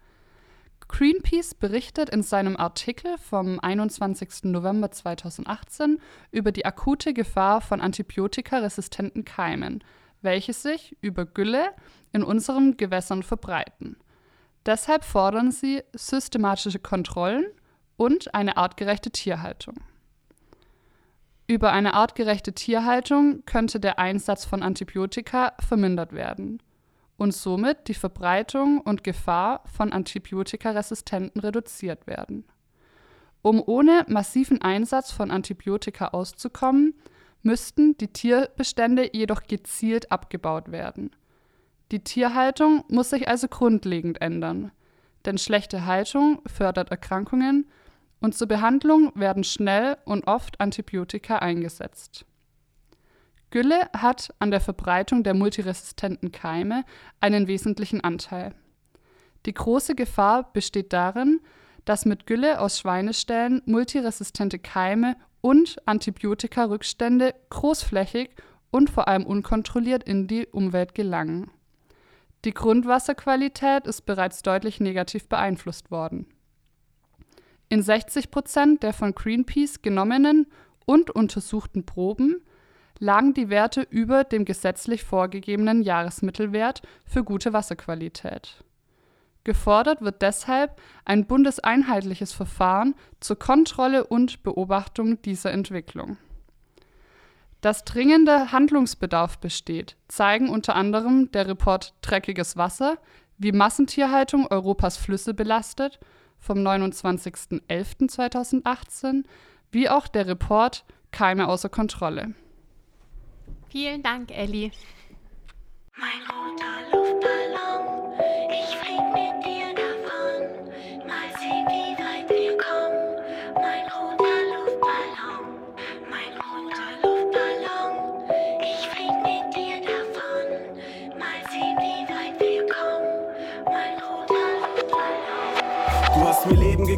Greenpeace 0.88 1.54
berichtet 1.54 2.10
in 2.10 2.24
seinem 2.24 2.58
Artikel 2.58 3.20
vom 3.20 3.60
21. 3.60 4.46
November 4.46 4.90
2018 4.90 6.02
über 6.32 6.52
die 6.52 6.66
akute 6.66 7.14
Gefahr 7.14 7.62
von 7.62 7.82
antibiotikaresistenten 7.82 9.26
Keimen, 9.26 9.84
welche 10.24 10.54
sich 10.54 10.98
über 11.02 11.28
Gülle 11.28 11.70
in 12.14 12.24
unseren 12.24 12.76
Gewässern 12.76 13.22
verbreiten. 13.22 13.96
Deshalb 14.66 15.04
fordern 15.04 15.52
sie 15.52 15.84
systematische 15.94 16.80
Kontrollen 16.80 17.46
und 17.96 18.34
eine 18.34 18.58
artgerechte 18.58 19.12
Tierhaltung. 19.12 19.76
Über 21.48 21.72
eine 21.72 21.94
artgerechte 21.94 22.52
Tierhaltung 22.52 23.46
könnte 23.46 23.80
der 23.80 24.00
Einsatz 24.00 24.44
von 24.44 24.62
Antibiotika 24.62 25.54
vermindert 25.60 26.12
werden 26.12 26.62
und 27.16 27.34
somit 27.34 27.88
die 27.88 27.94
Verbreitung 27.94 28.82
und 28.82 29.06
Gefahr 29.06 29.64
von 29.66 29.94
Antibiotikaresistenten 29.94 31.40
reduziert 31.40 32.06
werden. 32.06 32.44
Um 33.42 33.64
ohne 33.66 34.06
massiven 34.10 34.62
Einsatz 34.62 35.12
von 35.12 35.32
Antibiotika 35.32 36.10
auszukommen, 36.10 36.96
müssten 37.44 37.96
die 37.98 38.10
Tierbestände 38.10 39.12
jedoch 39.14 39.44
gezielt 39.44 40.12
abgebaut 40.12 40.70
werden. 40.70 41.12
Die 41.92 42.04
Tierhaltung 42.04 42.84
muss 42.90 43.12
sich 43.12 43.30
also 43.30 43.48
grundlegend 43.48 44.20
ändern, 44.22 44.72
denn 45.24 45.38
schlechte 45.38 45.86
Haltung 45.86 46.42
fördert 46.46 46.92
Erkrankungen 46.92 47.68
und 48.20 48.36
zur 48.36 48.48
Behandlung 48.48 49.12
werden 49.16 49.44
schnell 49.44 49.98
und 50.06 50.28
oft 50.28 50.60
Antibiotika 50.60 51.38
eingesetzt. 51.38 52.26
Gülle 53.50 53.90
hat 53.96 54.34
an 54.40 54.52
der 54.52 54.60
Verbreitung 54.60 55.24
der 55.24 55.34
multiresistenten 55.34 56.32
Keime 56.32 56.84
einen 57.22 57.48
wesentlichen 57.48 58.02
Anteil. 58.02 58.54
Die 59.46 59.54
große 59.54 59.96
Gefahr 59.96 60.52
besteht 60.52 60.92
darin, 60.92 61.40
dass 61.86 62.06
mit 62.06 62.26
Gülle 62.26 62.60
aus 62.60 62.80
Schweineställen 62.80 63.62
multiresistente 63.66 64.60
Keime 64.60 65.16
und 65.40 65.78
Antibiotika-Rückstände 65.86 67.34
großflächig 67.50 68.32
und 68.72 68.90
vor 68.90 69.08
allem 69.08 69.26
unkontrolliert 69.26 70.04
in 70.04 70.28
die 70.28 70.46
Umwelt 70.48 70.94
gelangen. 70.94 71.50
Die 72.44 72.54
Grundwasserqualität 72.54 73.88
ist 73.88 74.02
bereits 74.02 74.42
deutlich 74.42 74.82
negativ 74.82 75.30
beeinflusst 75.30 75.90
worden. 75.90 76.28
In 77.70 77.82
60 77.82 78.32
Prozent 78.32 78.84
der 78.84 78.94
von 78.94 79.14
Greenpeace 79.14 79.82
genommenen 79.82 80.48
und 80.86 81.12
untersuchten 81.12 81.86
Proben 81.86 82.42
lagen 83.00 83.34
die 83.34 83.50
Werte 83.50 83.82
über 83.90 84.24
dem 84.24 84.46
gesetzlich 84.46 85.04
vorgegebenen 85.04 85.82
Jahresmittelwert 85.82 86.82
für 87.06 87.24
gute 87.24 87.54
Wasserqualität. 87.54 88.64
Gefordert 89.44 90.02
wird 90.02 90.22
deshalb 90.22 90.82
ein 91.06 91.26
bundeseinheitliches 91.26 92.34
Verfahren 92.34 92.96
zur 93.20 93.38
Kontrolle 93.38 94.06
und 94.06 94.44
Beobachtung 94.44 95.22
dieser 95.22 95.52
Entwicklung. 95.52 96.18
Dass 97.62 97.86
dringender 97.86 98.52
Handlungsbedarf 98.52 99.40
besteht, 99.40 99.98
zeigen 100.08 100.50
unter 100.50 100.76
anderem 100.76 101.32
der 101.32 101.48
Report 101.48 101.94
Dreckiges 102.02 102.56
Wasser, 102.56 102.98
wie 103.38 103.52
Massentierhaltung 103.52 104.48
Europas 104.48 104.98
Flüsse 104.98 105.34
belastet 105.34 106.00
vom 106.40 106.60
29.11.2018, 106.60 109.24
wie 109.72 109.90
auch 109.90 110.08
der 110.08 110.28
Report 110.28 110.86
Keime 111.12 111.48
außer 111.48 111.70
Kontrolle. 111.70 112.36
Vielen 113.70 114.04
Dank, 114.04 114.32
Elli. 114.32 114.72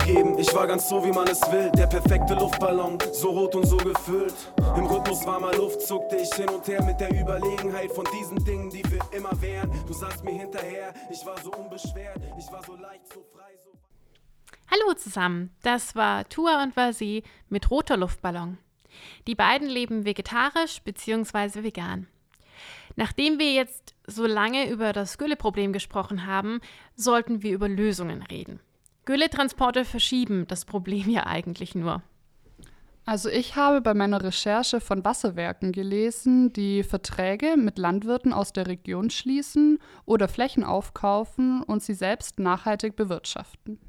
Gegeben, 0.09 0.37
ich 0.37 0.53
war 0.53 0.67
ganz 0.67 0.89
so, 0.89 1.03
wie 1.03 1.11
man 1.11 1.27
es 1.27 1.41
will. 1.51 1.71
Der 1.71 1.87
perfekte 1.87 2.33
Luftballon, 2.33 2.97
so 3.13 3.29
rot 3.29 3.55
und 3.55 3.65
so 3.65 3.77
gefüllt. 3.77 4.33
Im 4.75 4.85
Rhythmus 4.85 5.25
warmer 5.25 5.53
Luft 5.53 5.81
zuckte 5.81 6.17
ich 6.17 6.33
hin 6.33 6.49
und 6.49 6.67
her 6.67 6.83
mit 6.83 6.99
der 6.99 7.11
Überlegenheit 7.11 7.91
von 7.91 8.07
diesen 8.17 8.43
Dingen, 8.43 8.69
die 8.69 8.83
für 8.83 8.99
immer 9.15 9.39
wären. 9.41 9.71
Du 9.87 9.93
saßt 9.93 10.23
mir 10.23 10.31
hinterher, 10.31 10.93
ich 11.11 11.25
war 11.25 11.39
so 11.41 11.51
unbeschwert, 11.51 12.21
ich 12.37 12.51
war 12.51 12.63
so 12.63 12.75
leicht, 12.75 13.07
so 13.13 13.23
frei, 13.33 13.51
so. 13.63 13.71
Hallo 14.71 14.93
zusammen, 14.95 15.51
das 15.63 15.95
war 15.95 16.27
Tua 16.29 16.63
und 16.63 16.75
Vasi 16.75 17.23
mit 17.49 17.69
roter 17.71 17.97
Luftballon. 17.97 18.57
Die 19.27 19.35
beiden 19.35 19.67
leben 19.67 20.05
vegetarisch 20.05 20.81
bzw. 20.81 21.63
vegan. 21.63 22.07
Nachdem 22.95 23.39
wir 23.39 23.53
jetzt 23.53 23.95
so 24.05 24.25
lange 24.25 24.69
über 24.69 24.91
das 24.91 25.17
Gülleproblem 25.17 25.71
gesprochen 25.71 26.25
haben, 26.25 26.59
sollten 26.95 27.43
wir 27.43 27.53
über 27.53 27.69
Lösungen 27.69 28.23
reden. 28.23 28.59
Gülletransporte 29.09 29.85
verschieben 29.85 30.45
das 30.47 30.65
Problem 30.65 31.09
ja 31.09 31.25
eigentlich 31.25 31.73
nur. 31.73 32.03
Also 33.05 33.27
ich 33.27 33.55
habe 33.55 33.81
bei 33.81 33.95
meiner 33.95 34.21
Recherche 34.21 34.79
von 34.79 35.03
Wasserwerken 35.03 35.71
gelesen, 35.71 36.53
die 36.53 36.83
Verträge 36.83 37.57
mit 37.57 37.79
Landwirten 37.79 38.33
aus 38.33 38.53
der 38.53 38.67
Region 38.67 39.09
schließen 39.09 39.79
oder 40.05 40.27
Flächen 40.27 40.63
aufkaufen 40.63 41.63
und 41.63 41.81
sie 41.81 41.95
selbst 41.95 42.37
nachhaltig 42.37 42.95
bewirtschaften. 42.95 43.79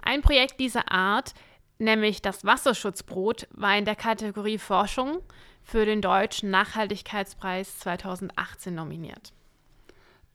Ein 0.00 0.22
Projekt 0.22 0.60
dieser 0.60 0.92
Art, 0.92 1.34
nämlich 1.80 2.22
das 2.22 2.44
Wasserschutzbrot, 2.44 3.48
war 3.50 3.76
in 3.76 3.84
der 3.84 3.96
Kategorie 3.96 4.58
Forschung 4.58 5.22
für 5.64 5.86
den 5.86 6.00
Deutschen 6.00 6.50
Nachhaltigkeitspreis 6.50 7.80
2018 7.80 8.76
nominiert. 8.76 9.32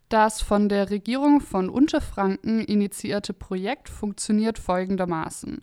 Das 0.09 0.41
von 0.41 0.69
der 0.69 0.89
Regierung 0.89 1.39
von 1.39 1.69
Unterfranken 1.69 2.61
initiierte 2.61 3.31
Projekt 3.31 3.89
funktioniert 3.89 4.57
folgendermaßen. 4.57 5.61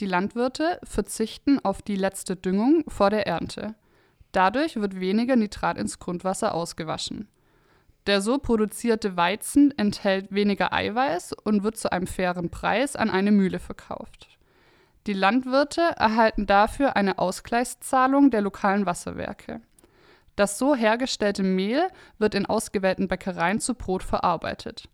Die 0.00 0.06
Landwirte 0.06 0.78
verzichten 0.84 1.58
auf 1.64 1.80
die 1.80 1.96
letzte 1.96 2.36
Düngung 2.36 2.84
vor 2.88 3.08
der 3.08 3.26
Ernte. 3.26 3.74
Dadurch 4.32 4.76
wird 4.76 5.00
weniger 5.00 5.34
Nitrat 5.34 5.78
ins 5.78 5.98
Grundwasser 5.98 6.52
ausgewaschen. 6.52 7.28
Der 8.06 8.20
so 8.20 8.36
produzierte 8.36 9.16
Weizen 9.16 9.76
enthält 9.78 10.30
weniger 10.30 10.74
Eiweiß 10.74 11.32
und 11.32 11.62
wird 11.62 11.78
zu 11.78 11.90
einem 11.90 12.06
fairen 12.06 12.50
Preis 12.50 12.96
an 12.96 13.08
eine 13.08 13.32
Mühle 13.32 13.58
verkauft. 13.58 14.28
Die 15.06 15.14
Landwirte 15.14 15.80
erhalten 15.80 16.46
dafür 16.46 16.96
eine 16.96 17.18
Ausgleichszahlung 17.18 18.30
der 18.30 18.42
lokalen 18.42 18.84
Wasserwerke. 18.84 19.62
Das 20.36 20.58
so 20.58 20.74
hergestellte 20.74 21.42
Mehl 21.42 21.88
wird 22.18 22.34
in 22.34 22.46
ausgewählten 22.46 23.08
Bäckereien 23.08 23.58
zu 23.58 23.74
Brot 23.74 24.02
verarbeitet. 24.02 24.88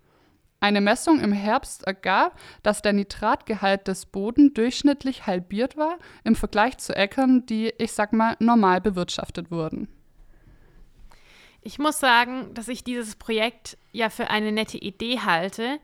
Eine 0.60 0.80
Messung 0.80 1.18
im 1.18 1.32
Herbst 1.32 1.82
ergab, 1.82 2.38
dass 2.62 2.82
der 2.82 2.92
Nitratgehalt 2.92 3.88
des 3.88 4.06
Bodens 4.06 4.54
durchschnittlich 4.54 5.26
halbiert 5.26 5.76
war 5.76 5.98
im 6.22 6.36
Vergleich 6.36 6.78
zu 6.78 6.94
Äckern, 6.94 7.44
die, 7.46 7.74
ich 7.78 7.92
sag 7.92 8.12
mal, 8.12 8.36
normal 8.38 8.80
bewirtschaftet 8.80 9.50
wurden. 9.50 9.88
Ich 11.62 11.80
muss 11.80 11.98
sagen, 11.98 12.54
dass 12.54 12.68
ich 12.68 12.84
dieses 12.84 13.16
Projekt 13.16 13.76
ja 13.90 14.08
für 14.08 14.30
eine 14.30 14.52
nette 14.52 14.78
Idee 14.78 15.18
halte, 15.18 15.80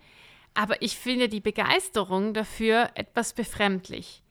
aber 0.54 0.80
ich 0.80 0.96
finde 0.96 1.28
die 1.28 1.40
Begeisterung 1.40 2.32
dafür 2.32 2.90
etwas 2.94 3.32
befremdlich. 3.32 4.22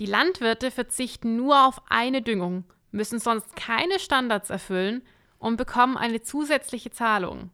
Die 0.00 0.06
Landwirte 0.06 0.72
verzichten 0.72 1.36
nur 1.36 1.66
auf 1.66 1.82
eine 1.88 2.22
Düngung, 2.22 2.64
müssen 2.90 3.18
sonst 3.18 3.56
keine 3.56 3.98
Standards 3.98 4.50
erfüllen 4.50 5.02
und 5.38 5.56
bekommen 5.56 5.96
eine 5.96 6.22
zusätzliche 6.22 6.90
Zahlung. 6.90 7.50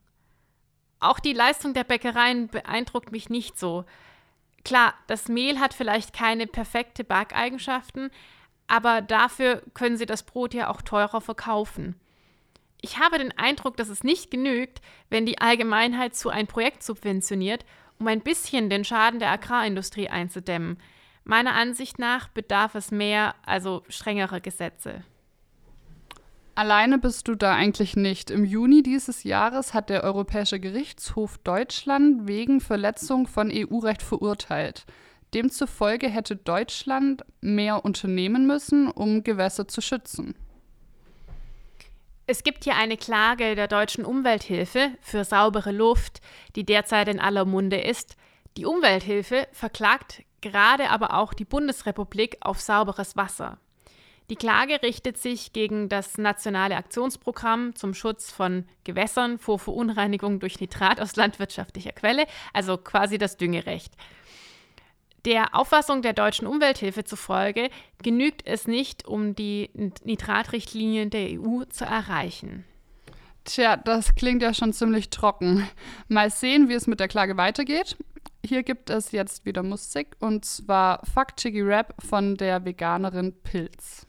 Auch 1.00 1.18
die 1.18 1.32
Leistung 1.32 1.74
der 1.74 1.84
Bäckereien 1.84 2.48
beeindruckt 2.48 3.12
mich 3.12 3.28
nicht 3.28 3.58
so. 3.58 3.84
Klar, 4.64 4.94
das 5.06 5.28
Mehl 5.28 5.60
hat 5.60 5.74
vielleicht 5.74 6.14
keine 6.14 6.46
perfekte 6.46 7.04
Backeigenschaften, 7.04 8.10
aber 8.66 9.02
dafür 9.02 9.62
können 9.74 9.98
sie 9.98 10.06
das 10.06 10.22
Brot 10.22 10.54
ja 10.54 10.70
auch 10.70 10.80
teurer 10.80 11.20
verkaufen. 11.20 12.00
Ich 12.80 12.98
habe 12.98 13.18
den 13.18 13.36
Eindruck, 13.36 13.76
dass 13.76 13.88
es 13.88 14.04
nicht 14.04 14.30
genügt, 14.30 14.80
wenn 15.10 15.26
die 15.26 15.40
Allgemeinheit 15.40 16.14
zu 16.14 16.30
ein 16.30 16.46
Projekt 16.46 16.82
subventioniert, 16.82 17.64
um 17.98 18.06
ein 18.08 18.20
bisschen 18.20 18.70
den 18.70 18.84
Schaden 18.84 19.20
der 19.20 19.30
Agrarindustrie 19.30 20.08
einzudämmen. 20.08 20.78
Meiner 21.24 21.54
Ansicht 21.54 21.98
nach 21.98 22.28
bedarf 22.28 22.74
es 22.74 22.90
mehr, 22.90 23.34
also 23.46 23.84
strengere 23.88 24.40
Gesetze. 24.40 25.02
Alleine 26.56 26.98
bist 26.98 27.26
du 27.26 27.34
da 27.34 27.54
eigentlich 27.54 27.96
nicht. 27.96 28.30
Im 28.30 28.44
Juni 28.44 28.84
dieses 28.84 29.24
Jahres 29.24 29.74
hat 29.74 29.90
der 29.90 30.04
Europäische 30.04 30.60
Gerichtshof 30.60 31.38
Deutschland 31.38 32.28
wegen 32.28 32.60
Verletzung 32.60 33.26
von 33.26 33.50
EU-Recht 33.52 34.02
verurteilt. 34.02 34.84
Demzufolge 35.34 36.08
hätte 36.08 36.36
Deutschland 36.36 37.24
mehr 37.40 37.84
unternehmen 37.84 38.46
müssen, 38.46 38.88
um 38.88 39.24
Gewässer 39.24 39.66
zu 39.66 39.80
schützen. 39.80 40.36
Es 42.26 42.44
gibt 42.44 42.62
hier 42.62 42.76
eine 42.76 42.96
Klage 42.96 43.56
der 43.56 43.66
deutschen 43.66 44.04
Umwelthilfe 44.04 44.92
für 45.00 45.24
saubere 45.24 45.72
Luft, 45.72 46.20
die 46.54 46.64
derzeit 46.64 47.08
in 47.08 47.18
aller 47.18 47.44
Munde 47.44 47.80
ist. 47.80 48.16
Die 48.56 48.64
Umwelthilfe 48.64 49.48
verklagt 49.50 50.22
gerade 50.40 50.90
aber 50.90 51.14
auch 51.14 51.34
die 51.34 51.44
Bundesrepublik 51.44 52.36
auf 52.40 52.60
sauberes 52.60 53.16
Wasser. 53.16 53.58
Die 54.30 54.36
Klage 54.36 54.82
richtet 54.82 55.18
sich 55.18 55.52
gegen 55.52 55.90
das 55.90 56.16
nationale 56.16 56.76
Aktionsprogramm 56.76 57.74
zum 57.74 57.92
Schutz 57.92 58.30
von 58.30 58.64
Gewässern 58.84 59.38
vor 59.38 59.58
Verunreinigung 59.58 60.40
durch 60.40 60.60
Nitrat 60.60 60.98
aus 60.98 61.16
landwirtschaftlicher 61.16 61.92
Quelle, 61.92 62.26
also 62.54 62.78
quasi 62.78 63.18
das 63.18 63.36
Düngerecht. 63.36 63.92
Der 65.26 65.54
Auffassung 65.54 66.02
der 66.02 66.12
deutschen 66.14 66.46
Umwelthilfe 66.46 67.04
zufolge 67.04 67.70
genügt 68.02 68.46
es 68.46 68.66
nicht, 68.66 69.06
um 69.06 69.34
die 69.34 69.70
Nitratrichtlinien 70.04 71.10
der 71.10 71.40
EU 71.40 71.64
zu 71.64 71.84
erreichen. 71.84 72.64
Tja, 73.44 73.76
das 73.76 74.14
klingt 74.14 74.42
ja 74.42 74.54
schon 74.54 74.72
ziemlich 74.72 75.10
trocken. 75.10 75.68
Mal 76.08 76.30
sehen, 76.30 76.68
wie 76.70 76.74
es 76.74 76.86
mit 76.86 77.00
der 77.00 77.08
Klage 77.08 77.36
weitergeht. 77.36 77.96
Hier 78.44 78.62
gibt 78.62 78.90
es 78.90 79.12
jetzt 79.12 79.44
wieder 79.44 79.62
Musik 79.62 80.16
und 80.18 80.44
zwar 80.44 81.04
Fuck 81.06 81.36
Chicky 81.36 81.62
Rap 81.62 81.94
von 82.06 82.36
der 82.36 82.64
Veganerin 82.64 83.34
Pilz. 83.42 84.03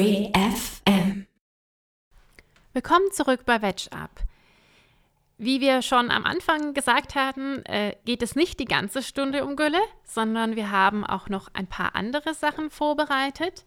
Free 0.00 0.32
FM. 0.32 1.26
Willkommen 2.72 3.12
zurück 3.12 3.40
bei 3.44 3.60
Veg 3.60 3.88
Up. 3.90 4.22
Wie 5.36 5.60
wir 5.60 5.82
schon 5.82 6.10
am 6.10 6.24
Anfang 6.24 6.72
gesagt 6.72 7.14
hatten, 7.14 7.62
äh, 7.66 7.94
geht 8.06 8.22
es 8.22 8.34
nicht 8.34 8.58
die 8.60 8.64
ganze 8.64 9.02
Stunde 9.02 9.44
um 9.44 9.56
Gülle, 9.56 9.82
sondern 10.04 10.56
wir 10.56 10.70
haben 10.70 11.04
auch 11.04 11.28
noch 11.28 11.48
ein 11.52 11.66
paar 11.66 11.96
andere 11.96 12.32
Sachen 12.32 12.70
vorbereitet. 12.70 13.66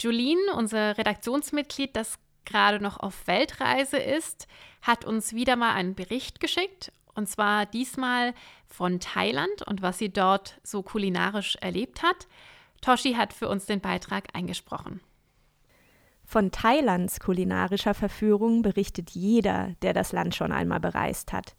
Julien, 0.00 0.38
unser 0.54 0.96
Redaktionsmitglied, 0.96 1.96
das 1.96 2.20
gerade 2.44 2.78
noch 2.78 3.00
auf 3.00 3.26
Weltreise 3.26 3.98
ist, 3.98 4.46
hat 4.82 5.04
uns 5.04 5.32
wieder 5.32 5.56
mal 5.56 5.74
einen 5.74 5.96
Bericht 5.96 6.38
geschickt. 6.38 6.92
Und 7.16 7.28
zwar 7.28 7.66
diesmal 7.66 8.32
von 8.68 9.00
Thailand 9.00 9.62
und 9.66 9.82
was 9.82 9.98
sie 9.98 10.10
dort 10.10 10.60
so 10.62 10.84
kulinarisch 10.84 11.56
erlebt 11.56 12.04
hat. 12.04 12.28
Toshi 12.80 13.14
hat 13.14 13.32
für 13.32 13.48
uns 13.48 13.66
den 13.66 13.80
Beitrag 13.80 14.28
eingesprochen. 14.36 15.00
Von 16.30 16.50
Thailands 16.50 17.20
kulinarischer 17.20 17.94
Verführung 17.94 18.60
berichtet 18.60 19.12
jeder, 19.12 19.70
der 19.80 19.94
das 19.94 20.12
Land 20.12 20.34
schon 20.34 20.52
einmal 20.52 20.78
bereist 20.78 21.32
hat. 21.32 21.56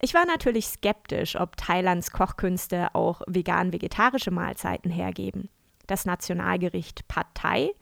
Ich 0.00 0.14
war 0.14 0.24
natürlich 0.24 0.68
skeptisch, 0.68 1.34
ob 1.34 1.56
Thailands 1.56 2.12
Kochkünste 2.12 2.94
auch 2.94 3.22
vegan-vegetarische 3.26 4.30
Mahlzeiten 4.30 4.92
hergeben. 4.92 5.48
Das 5.88 6.04
Nationalgericht 6.04 7.08
Pad 7.08 7.26
Thai 7.34 7.72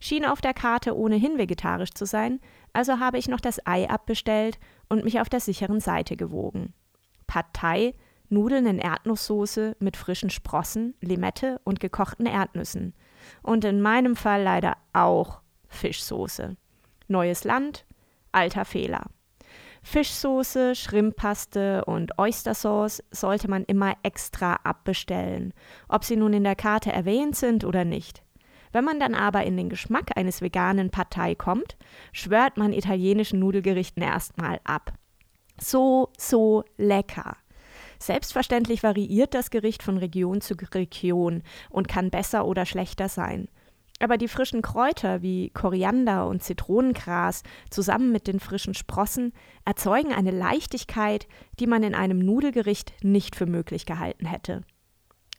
schien 0.00 0.26
auf 0.26 0.42
der 0.42 0.52
Karte 0.52 0.94
ohnehin 0.94 1.38
vegetarisch 1.38 1.92
zu 1.92 2.04
sein, 2.04 2.40
also 2.74 2.98
habe 2.98 3.16
ich 3.16 3.28
noch 3.28 3.40
das 3.40 3.66
Ei 3.66 3.88
abbestellt 3.88 4.58
und 4.90 5.04
mich 5.04 5.18
auf 5.18 5.30
der 5.30 5.40
sicheren 5.40 5.80
Seite 5.80 6.14
gewogen. 6.14 6.74
Pad 7.26 7.46
Thai, 7.54 7.94
Nudeln 8.28 8.66
in 8.66 8.80
Erdnusssoße 8.80 9.76
mit 9.80 9.96
frischen 9.96 10.28
Sprossen, 10.28 10.92
Limette 11.00 11.58
und 11.64 11.80
gekochten 11.80 12.26
Erdnüssen. 12.26 12.92
Und 13.42 13.64
in 13.64 13.80
meinem 13.80 14.14
Fall 14.14 14.42
leider 14.42 14.76
auch 14.92 15.40
Fischsoße. 15.70 16.56
Neues 17.08 17.44
Land, 17.44 17.86
alter 18.32 18.64
Fehler. 18.64 19.06
Fischsoße, 19.82 20.74
Schrimmpaste 20.74 21.84
und 21.86 22.18
Oystersauce 22.18 23.02
sollte 23.10 23.48
man 23.48 23.64
immer 23.64 23.94
extra 24.02 24.56
abbestellen, 24.62 25.54
ob 25.88 26.04
sie 26.04 26.16
nun 26.16 26.34
in 26.34 26.44
der 26.44 26.56
Karte 26.56 26.92
erwähnt 26.92 27.34
sind 27.34 27.64
oder 27.64 27.84
nicht. 27.84 28.22
Wenn 28.72 28.84
man 28.84 29.00
dann 29.00 29.14
aber 29.14 29.44
in 29.44 29.56
den 29.56 29.68
Geschmack 29.68 30.16
eines 30.16 30.42
veganen 30.42 30.90
Partei 30.90 31.34
kommt, 31.34 31.76
schwört 32.12 32.56
man 32.56 32.72
italienischen 32.72 33.40
Nudelgerichten 33.40 34.02
erstmal 34.02 34.60
ab. 34.64 34.92
So, 35.58 36.10
so 36.16 36.64
lecker. 36.76 37.36
Selbstverständlich 37.98 38.82
variiert 38.82 39.34
das 39.34 39.50
Gericht 39.50 39.82
von 39.82 39.98
Region 39.98 40.40
zu 40.40 40.54
Region 40.72 41.42
und 41.68 41.88
kann 41.88 42.10
besser 42.10 42.46
oder 42.46 42.64
schlechter 42.64 43.08
sein. 43.08 43.48
Aber 44.00 44.16
die 44.16 44.28
frischen 44.28 44.62
Kräuter 44.62 45.20
wie 45.20 45.50
Koriander 45.50 46.26
und 46.26 46.42
Zitronengras 46.42 47.42
zusammen 47.68 48.12
mit 48.12 48.26
den 48.26 48.40
frischen 48.40 48.72
Sprossen 48.72 49.32
erzeugen 49.66 50.12
eine 50.12 50.30
Leichtigkeit, 50.30 51.28
die 51.60 51.66
man 51.66 51.82
in 51.82 51.94
einem 51.94 52.18
Nudelgericht 52.18 52.94
nicht 53.04 53.36
für 53.36 53.44
möglich 53.44 53.84
gehalten 53.84 54.24
hätte. 54.24 54.62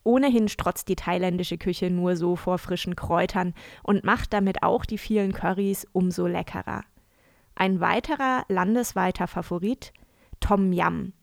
Ohnehin 0.04 0.48
strotzt 0.48 0.88
die 0.90 0.96
thailändische 0.96 1.58
Küche 1.58 1.90
nur 1.90 2.16
so 2.16 2.36
vor 2.36 2.60
frischen 2.60 2.96
Kräutern 2.96 3.56
und 3.84 4.04
macht 4.04 4.32
damit 4.32 4.62
auch 4.62 4.86
die 4.86 5.00
vielen 5.00 5.34
Currys 5.34 5.88
umso 5.92 6.28
leckerer. 6.28 6.84
Ein 7.56 7.80
weiterer 7.80 8.46
landesweiter 8.48 9.28
Favorit 9.28 9.92
Tom 10.40 10.72
Yam. 10.72 11.14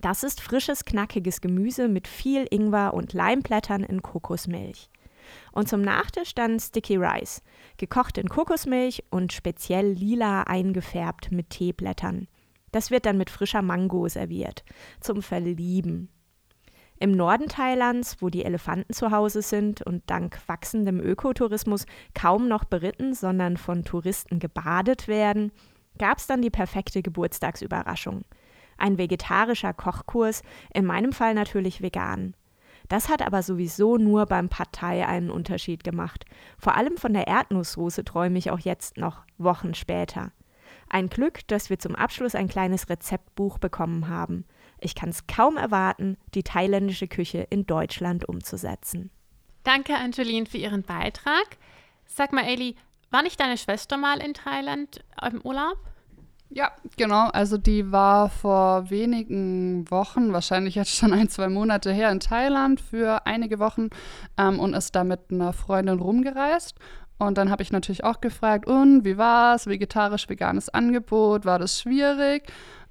Das 0.00 0.22
ist 0.22 0.40
frisches, 0.40 0.84
knackiges 0.84 1.40
Gemüse 1.40 1.88
mit 1.88 2.06
viel 2.06 2.46
Ingwer 2.50 2.94
und 2.94 3.12
Leimblättern 3.14 3.82
in 3.82 4.00
Kokosmilch. 4.02 4.90
Und 5.52 5.68
zum 5.68 5.80
Nachtisch 5.82 6.34
dann 6.34 6.58
Sticky 6.58 6.96
Rice, 6.96 7.42
gekocht 7.76 8.18
in 8.18 8.28
Kokosmilch 8.28 9.04
und 9.10 9.32
speziell 9.32 9.92
lila 9.92 10.42
eingefärbt 10.42 11.32
mit 11.32 11.50
Teeblättern. 11.50 12.28
Das 12.72 12.90
wird 12.90 13.06
dann 13.06 13.18
mit 13.18 13.30
frischer 13.30 13.62
Mango 13.62 14.08
serviert, 14.08 14.64
zum 15.00 15.22
Verlieben. 15.22 16.10
Im 17.00 17.12
Norden 17.12 17.46
Thailands, 17.46 18.16
wo 18.20 18.28
die 18.28 18.44
Elefanten 18.44 18.92
zu 18.92 19.12
Hause 19.12 19.40
sind 19.40 19.82
und 19.82 20.02
dank 20.10 20.40
wachsendem 20.46 21.00
Ökotourismus 21.00 21.86
kaum 22.12 22.48
noch 22.48 22.64
beritten, 22.64 23.14
sondern 23.14 23.56
von 23.56 23.84
Touristen 23.84 24.40
gebadet 24.40 25.06
werden, 25.06 25.52
gab 25.98 26.18
es 26.18 26.26
dann 26.26 26.42
die 26.42 26.50
perfekte 26.50 27.02
Geburtstagsüberraschung. 27.02 28.22
Ein 28.78 28.98
vegetarischer 28.98 29.74
Kochkurs, 29.74 30.42
in 30.74 30.84
meinem 30.84 31.12
Fall 31.12 31.34
natürlich 31.34 31.82
vegan. 31.82 32.34
Das 32.88 33.08
hat 33.08 33.22
aber 33.22 33.42
sowieso 33.42 33.98
nur 33.98 34.26
beim 34.26 34.48
Pad 34.48 34.72
Thai 34.72 35.06
einen 35.06 35.30
Unterschied 35.30 35.84
gemacht. 35.84 36.24
Vor 36.58 36.74
allem 36.74 36.96
von 36.96 37.12
der 37.12 37.26
Erdnusssoße 37.26 38.04
träume 38.04 38.38
ich 38.38 38.50
auch 38.50 38.60
jetzt 38.60 38.96
noch, 38.96 39.24
Wochen 39.36 39.74
später. 39.74 40.32
Ein 40.88 41.08
Glück, 41.08 41.46
dass 41.48 41.68
wir 41.68 41.78
zum 41.78 41.94
Abschluss 41.94 42.34
ein 42.34 42.48
kleines 42.48 42.88
Rezeptbuch 42.88 43.58
bekommen 43.58 44.08
haben. 44.08 44.46
Ich 44.80 44.94
kann 44.94 45.10
es 45.10 45.26
kaum 45.26 45.56
erwarten, 45.56 46.16
die 46.34 46.42
thailändische 46.42 47.08
Küche 47.08 47.46
in 47.50 47.66
Deutschland 47.66 48.26
umzusetzen. 48.26 49.10
Danke, 49.64 49.94
Angeline, 49.96 50.46
für 50.46 50.56
Ihren 50.56 50.82
Beitrag. 50.82 51.58
Sag 52.06 52.32
mal, 52.32 52.44
Eli, 52.44 52.76
war 53.10 53.22
nicht 53.22 53.38
deine 53.38 53.58
Schwester 53.58 53.98
mal 53.98 54.22
in 54.22 54.32
Thailand 54.32 55.04
im 55.30 55.42
Urlaub? 55.42 55.78
Ja, 56.50 56.72
genau. 56.96 57.28
Also 57.28 57.58
die 57.58 57.92
war 57.92 58.30
vor 58.30 58.88
wenigen 58.90 59.90
Wochen, 59.90 60.32
wahrscheinlich 60.32 60.76
jetzt 60.76 60.94
schon 60.94 61.12
ein, 61.12 61.28
zwei 61.28 61.48
Monate 61.48 61.92
her 61.92 62.10
in 62.10 62.20
Thailand 62.20 62.80
für 62.80 63.26
einige 63.26 63.58
Wochen 63.58 63.90
ähm, 64.38 64.58
und 64.58 64.74
ist 64.74 64.94
da 64.94 65.04
mit 65.04 65.20
einer 65.30 65.52
Freundin 65.52 65.98
rumgereist. 65.98 66.74
Und 67.18 67.36
dann 67.36 67.50
habe 67.50 67.62
ich 67.62 67.72
natürlich 67.72 68.04
auch 68.04 68.20
gefragt, 68.20 68.66
und 68.66 69.04
wie 69.04 69.18
war 69.18 69.56
es? 69.56 69.66
Vegetarisch-veganes 69.66 70.68
Angebot? 70.68 71.44
War 71.44 71.58
das 71.58 71.80
schwierig? 71.80 72.44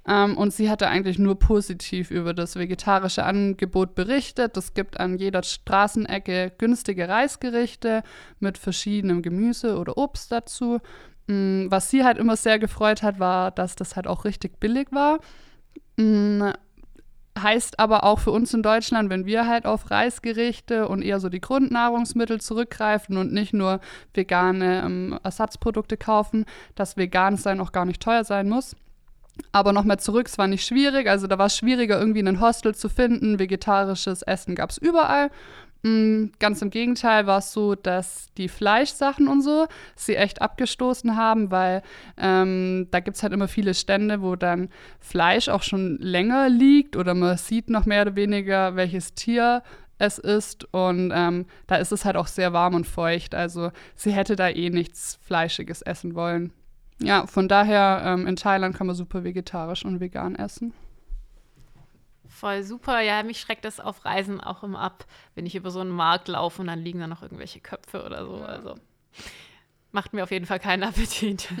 Ähm, 0.06 0.36
und 0.36 0.52
sie 0.52 0.70
hatte 0.70 0.88
eigentlich 0.88 1.18
nur 1.18 1.38
positiv 1.38 2.10
über 2.10 2.34
das 2.34 2.54
vegetarische 2.56 3.24
Angebot 3.24 3.94
berichtet. 3.94 4.56
Es 4.56 4.72
gibt 4.74 5.00
an 5.00 5.18
jeder 5.18 5.42
Straßenecke 5.42 6.52
günstige 6.58 7.08
Reisgerichte 7.08 8.02
mit 8.38 8.56
verschiedenem 8.56 9.22
Gemüse 9.22 9.78
oder 9.78 9.98
Obst 9.98 10.30
dazu. 10.30 10.78
Mm, 11.28 11.66
was 11.70 11.90
sie 11.90 12.04
halt 12.04 12.18
immer 12.18 12.36
sehr 12.36 12.58
gefreut 12.58 13.02
hat, 13.02 13.20
war, 13.20 13.50
dass 13.50 13.76
das 13.76 13.96
halt 13.96 14.06
auch 14.06 14.24
richtig 14.24 14.58
billig 14.58 14.88
war. 14.90 15.20
Mm, 15.96 16.50
heißt 17.42 17.78
aber 17.78 18.04
auch 18.04 18.18
für 18.18 18.30
uns 18.30 18.52
in 18.52 18.62
Deutschland, 18.62 19.10
wenn 19.10 19.26
wir 19.26 19.46
halt 19.46 19.66
auf 19.66 19.90
Reisgerichte 19.90 20.88
und 20.88 21.02
eher 21.02 21.20
so 21.20 21.28
die 21.28 21.40
Grundnahrungsmittel 21.40 22.40
zurückgreifen 22.40 23.16
und 23.16 23.32
nicht 23.32 23.54
nur 23.54 23.80
vegane 24.14 24.82
ähm, 24.84 25.18
Ersatzprodukte 25.22 25.96
kaufen, 25.96 26.46
dass 26.74 26.96
vegan 26.96 27.36
sein 27.36 27.60
auch 27.60 27.72
gar 27.72 27.84
nicht 27.84 28.02
teuer 28.02 28.24
sein 28.24 28.48
muss. 28.48 28.74
Aber 29.52 29.72
nochmal 29.72 30.00
zurück, 30.00 30.26
es 30.26 30.38
war 30.38 30.48
nicht 30.48 30.66
schwierig. 30.66 31.08
Also 31.08 31.28
da 31.28 31.38
war 31.38 31.46
es 31.46 31.56
schwieriger, 31.56 31.98
irgendwie 32.00 32.20
einen 32.20 32.40
Hostel 32.40 32.74
zu 32.74 32.88
finden. 32.88 33.38
Vegetarisches 33.38 34.22
Essen 34.22 34.56
gab 34.56 34.70
es 34.70 34.78
überall. 34.78 35.30
Mm, 35.82 36.26
ganz 36.40 36.60
im 36.60 36.70
Gegenteil 36.70 37.26
war 37.26 37.38
es 37.38 37.52
so, 37.52 37.74
dass 37.76 38.32
die 38.36 38.48
Fleischsachen 38.48 39.28
und 39.28 39.42
so 39.42 39.66
sie 39.94 40.16
echt 40.16 40.42
abgestoßen 40.42 41.16
haben, 41.16 41.50
weil 41.50 41.82
ähm, 42.16 42.88
da 42.90 43.00
gibt 43.00 43.16
es 43.16 43.22
halt 43.22 43.32
immer 43.32 43.46
viele 43.46 43.74
Stände, 43.74 44.20
wo 44.20 44.34
dann 44.34 44.70
Fleisch 44.98 45.48
auch 45.48 45.62
schon 45.62 45.98
länger 45.98 46.48
liegt 46.48 46.96
oder 46.96 47.14
man 47.14 47.36
sieht 47.36 47.70
noch 47.70 47.86
mehr 47.86 48.02
oder 48.02 48.16
weniger, 48.16 48.74
welches 48.74 49.14
Tier 49.14 49.62
es 49.98 50.18
ist. 50.18 50.72
Und 50.72 51.12
ähm, 51.14 51.46
da 51.66 51.76
ist 51.76 51.92
es 51.92 52.04
halt 52.04 52.16
auch 52.16 52.26
sehr 52.26 52.52
warm 52.52 52.74
und 52.74 52.86
feucht. 52.86 53.34
Also 53.34 53.70
sie 53.94 54.12
hätte 54.12 54.36
da 54.36 54.48
eh 54.48 54.70
nichts 54.70 55.18
Fleischiges 55.22 55.82
essen 55.82 56.14
wollen. 56.14 56.52
Ja, 57.00 57.26
von 57.26 57.46
daher 57.46 58.02
ähm, 58.04 58.26
in 58.26 58.36
Thailand 58.36 58.76
kann 58.76 58.88
man 58.88 58.96
super 58.96 59.22
vegetarisch 59.22 59.84
und 59.84 60.00
vegan 60.00 60.34
essen. 60.34 60.72
Voll 62.38 62.62
super. 62.62 63.00
Ja, 63.00 63.24
mich 63.24 63.40
schreckt 63.40 63.64
das 63.64 63.80
auf 63.80 64.04
Reisen 64.04 64.40
auch 64.40 64.62
immer 64.62 64.80
ab, 64.80 65.06
wenn 65.34 65.44
ich 65.44 65.56
über 65.56 65.72
so 65.72 65.80
einen 65.80 65.90
Markt 65.90 66.28
laufe 66.28 66.62
und 66.62 66.68
dann 66.68 66.78
liegen 66.78 67.00
da 67.00 67.08
noch 67.08 67.22
irgendwelche 67.22 67.58
Köpfe 67.58 68.04
oder 68.04 68.24
so. 68.24 68.36
Also 68.36 68.76
macht 69.90 70.12
mir 70.12 70.22
auf 70.22 70.30
jeden 70.30 70.46
Fall 70.46 70.60
keinen 70.60 70.84
Appetit. 70.84 71.48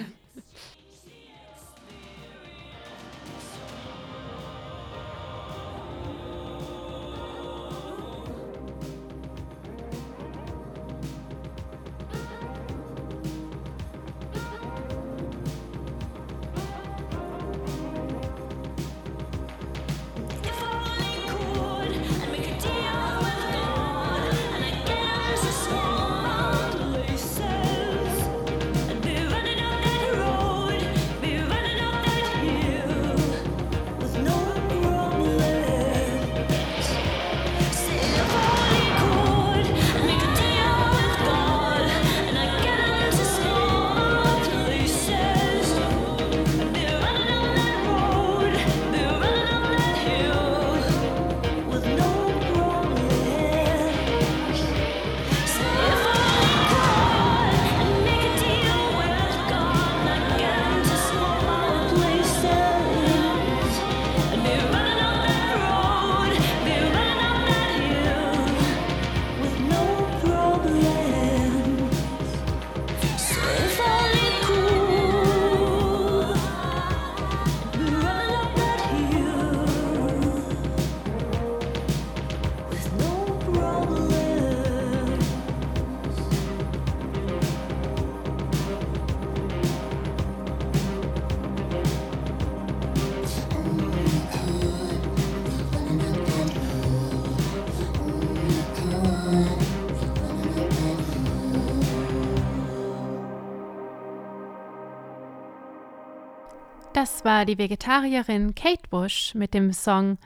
Das 106.92 107.24
war 107.24 107.44
die 107.44 107.58
Vegetarierin 107.58 108.54
Kate 108.54 108.88
Bush 108.90 109.34
mit 109.34 109.52
dem 109.54 109.72
Song 109.72 110.18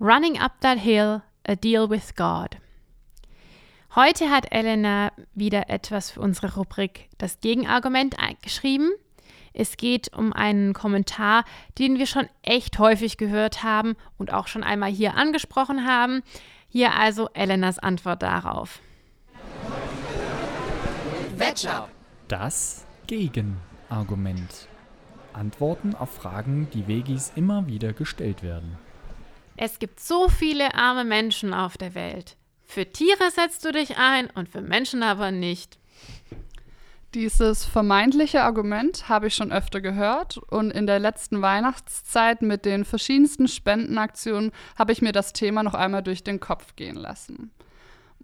Running 0.00 0.38
Up 0.38 0.60
That 0.60 0.78
Hill, 0.78 1.22
A 1.46 1.54
Deal 1.56 1.90
with 1.90 2.14
God. 2.14 2.56
Heute 3.94 4.30
hat 4.30 4.50
Elena 4.50 5.12
wieder 5.34 5.68
etwas 5.68 6.12
für 6.12 6.20
unsere 6.20 6.54
Rubrik 6.54 7.08
Das 7.18 7.40
Gegenargument 7.40 8.18
eingeschrieben. 8.18 8.92
Es 9.52 9.76
geht 9.76 10.12
um 10.16 10.32
einen 10.32 10.72
Kommentar, 10.72 11.44
den 11.78 11.98
wir 11.98 12.06
schon 12.06 12.28
echt 12.42 12.78
häufig 12.78 13.18
gehört 13.18 13.62
haben 13.62 13.94
und 14.16 14.32
auch 14.32 14.46
schon 14.46 14.64
einmal 14.64 14.90
hier 14.90 15.14
angesprochen 15.14 15.86
haben. 15.86 16.22
Hier 16.68 16.94
also 16.94 17.28
Elenas 17.34 17.78
Antwort 17.78 18.22
darauf. 18.22 18.80
Das 22.28 22.86
Gegenargument. 23.06 24.68
Antworten 25.34 25.94
auf 25.94 26.14
Fragen, 26.14 26.68
die 26.72 26.88
Vegis 26.88 27.32
immer 27.36 27.66
wieder 27.66 27.92
gestellt 27.92 28.42
werden. 28.42 28.78
Es 29.56 29.78
gibt 29.78 30.00
so 30.00 30.28
viele 30.28 30.74
arme 30.74 31.04
Menschen 31.04 31.54
auf 31.54 31.76
der 31.76 31.94
Welt. 31.94 32.36
Für 32.64 32.86
Tiere 32.86 33.30
setzt 33.30 33.64
du 33.64 33.72
dich 33.72 33.98
ein 33.98 34.28
und 34.30 34.48
für 34.48 34.62
Menschen 34.62 35.02
aber 35.02 35.30
nicht. 35.30 35.78
Dieses 37.14 37.64
vermeintliche 37.64 38.42
Argument 38.42 39.08
habe 39.08 39.28
ich 39.28 39.36
schon 39.36 39.52
öfter 39.52 39.80
gehört 39.80 40.38
und 40.38 40.72
in 40.72 40.88
der 40.88 40.98
letzten 40.98 41.42
Weihnachtszeit 41.42 42.42
mit 42.42 42.64
den 42.64 42.84
verschiedensten 42.84 43.46
Spendenaktionen 43.46 44.50
habe 44.76 44.90
ich 44.90 45.00
mir 45.00 45.12
das 45.12 45.32
Thema 45.32 45.62
noch 45.62 45.74
einmal 45.74 46.02
durch 46.02 46.24
den 46.24 46.40
Kopf 46.40 46.74
gehen 46.74 46.96
lassen. 46.96 47.52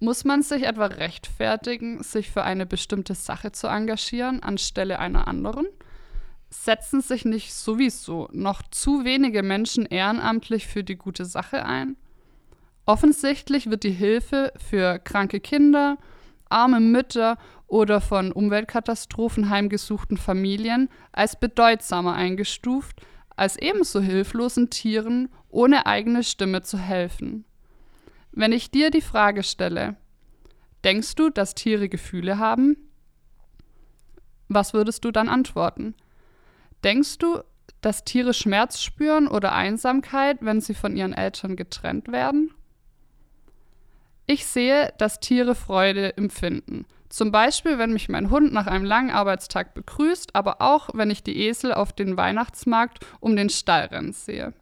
Muss 0.01 0.25
man 0.25 0.43
sich 0.43 0.65
etwa 0.65 0.87
rechtfertigen, 0.87 2.03
sich 2.03 2.31
für 2.33 2.43
eine 2.43 2.67
bestimmte 2.67 3.15
Sache 3.15 3.53
zu 3.53 3.69
engagieren 3.69 4.43
anstelle 4.43 4.99
einer 4.99 5.29
anderen? 5.29 5.67
Setzen 6.51 7.01
sich 7.01 7.25
nicht 7.25 7.55
sowieso 7.55 8.29
noch 8.33 8.63
zu 8.63 9.05
wenige 9.05 9.43
Menschen 9.43 9.87
ehrenamtlich 9.87 10.67
für 10.67 10.85
die 10.85 10.97
gute 10.97 11.25
Sache 11.25 11.65
ein? 11.65 11.97
Offensichtlich 12.87 13.71
wird 13.71 13.85
die 13.85 13.91
Hilfe 13.91 14.53
für 14.57 14.99
kranke 14.99 15.39
Kinder, 15.41 15.97
arme 16.49 16.81
Mütter 16.81 17.39
oder 17.69 18.01
von 18.01 18.33
Umweltkatastrophen 18.33 19.49
heimgesuchten 19.49 20.17
Familien 20.17 20.89
als 21.13 21.39
bedeutsamer 21.39 22.15
eingestuft, 22.15 23.01
als 23.37 23.57
ebenso 23.57 24.01
hilflosen 24.01 24.71
Tieren 24.71 25.29
ohne 25.49 25.87
eigene 25.87 26.25
Stimme 26.25 26.63
zu 26.63 26.79
helfen. 26.79 27.45
Wenn 28.33 28.53
ich 28.53 28.71
dir 28.73 28.91
die 28.91 29.01
Frage 29.01 29.45
stelle, 29.45 29.97
denkst 30.85 31.15
du, 31.15 31.31
dass 31.31 31.55
Tiere 31.55 31.89
Gefühle 31.89 32.39
haben? 32.39 32.77
Was 34.49 34.75
würdest 34.75 35.05
du 35.05 35.13
dann 35.13 35.29
antworten? 35.29 35.95
Denkst 36.85 37.19
du, 37.19 37.41
dass 37.81 38.05
Tiere 38.05 38.35
Schmerz 38.35 38.81
spüren 38.81 39.29
oder 39.29 39.53
Einsamkeit, 39.53 40.39
wenn 40.41 40.61
sie 40.61 40.75
von 40.75 40.97
ihren 40.97 41.13
Eltern 41.13 41.57
getrennt 41.57 42.09
werden? 42.13 42.53
Ich 44.27 44.47
sehe, 44.47 44.93
dass 44.99 45.21
Tiere 45.21 45.55
Freude 45.55 46.17
empfinden. 46.17 46.87
Zum 47.09 47.33
Beispiel, 47.33 47.79
wenn 47.79 47.93
mich 47.93 48.09
mein 48.09 48.31
Hund 48.31 48.53
nach 48.53 48.69
einem 48.69 48.85
langen 48.85 49.11
Arbeitstag 49.11 49.75
begrüßt, 49.75 50.37
aber 50.37 50.63
auch, 50.63 50.91
wenn 50.95 51.11
ich 51.11 51.25
die 51.25 51.37
Esel 51.49 51.75
auf 51.75 51.93
den 51.93 52.17
Weihnachtsmarkt 52.17 53.05
um 53.19 53.35
den 53.35 53.51
Stall 53.51 53.87
rennen 53.87 54.13
sehe. 54.13 54.53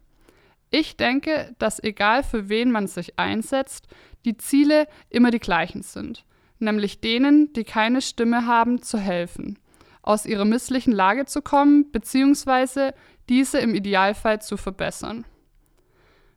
Ich 0.71 0.97
denke, 0.97 1.55
dass 1.59 1.81
egal 1.83 2.23
für 2.23 2.49
wen 2.49 2.71
man 2.71 2.87
sich 2.87 3.19
einsetzt, 3.19 3.87
die 4.25 4.37
Ziele 4.37 4.87
immer 5.09 5.29
die 5.29 5.39
gleichen 5.39 5.83
sind, 5.83 6.25
nämlich 6.57 7.01
denen, 7.01 7.53
die 7.53 7.63
keine 7.63 8.01
Stimme 8.01 8.47
haben, 8.47 8.81
zu 8.81 8.97
helfen, 8.97 9.59
aus 10.01 10.25
ihrer 10.25 10.45
misslichen 10.45 10.91
Lage 10.93 11.25
zu 11.25 11.41
kommen 11.41 11.91
bzw. 11.91 12.91
diese 13.27 13.59
im 13.59 13.75
Idealfall 13.75 14.41
zu 14.41 14.57
verbessern. 14.57 15.25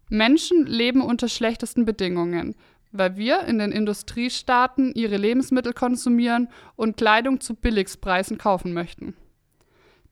Menschen 0.09 0.67
leben 0.67 1.01
unter 1.01 1.29
schlechtesten 1.29 1.85
Bedingungen, 1.85 2.55
weil 2.91 3.17
wir 3.17 3.45
in 3.45 3.59
den 3.59 3.73
Industriestaaten 3.73 4.93
ihre 4.95 5.17
Lebensmittel 5.17 5.73
konsumieren 5.73 6.49
und 6.77 6.97
Kleidung 6.97 7.41
zu 7.41 7.55
Billigspreisen 7.55 8.37
kaufen 8.37 8.75
möchten. 8.75 9.15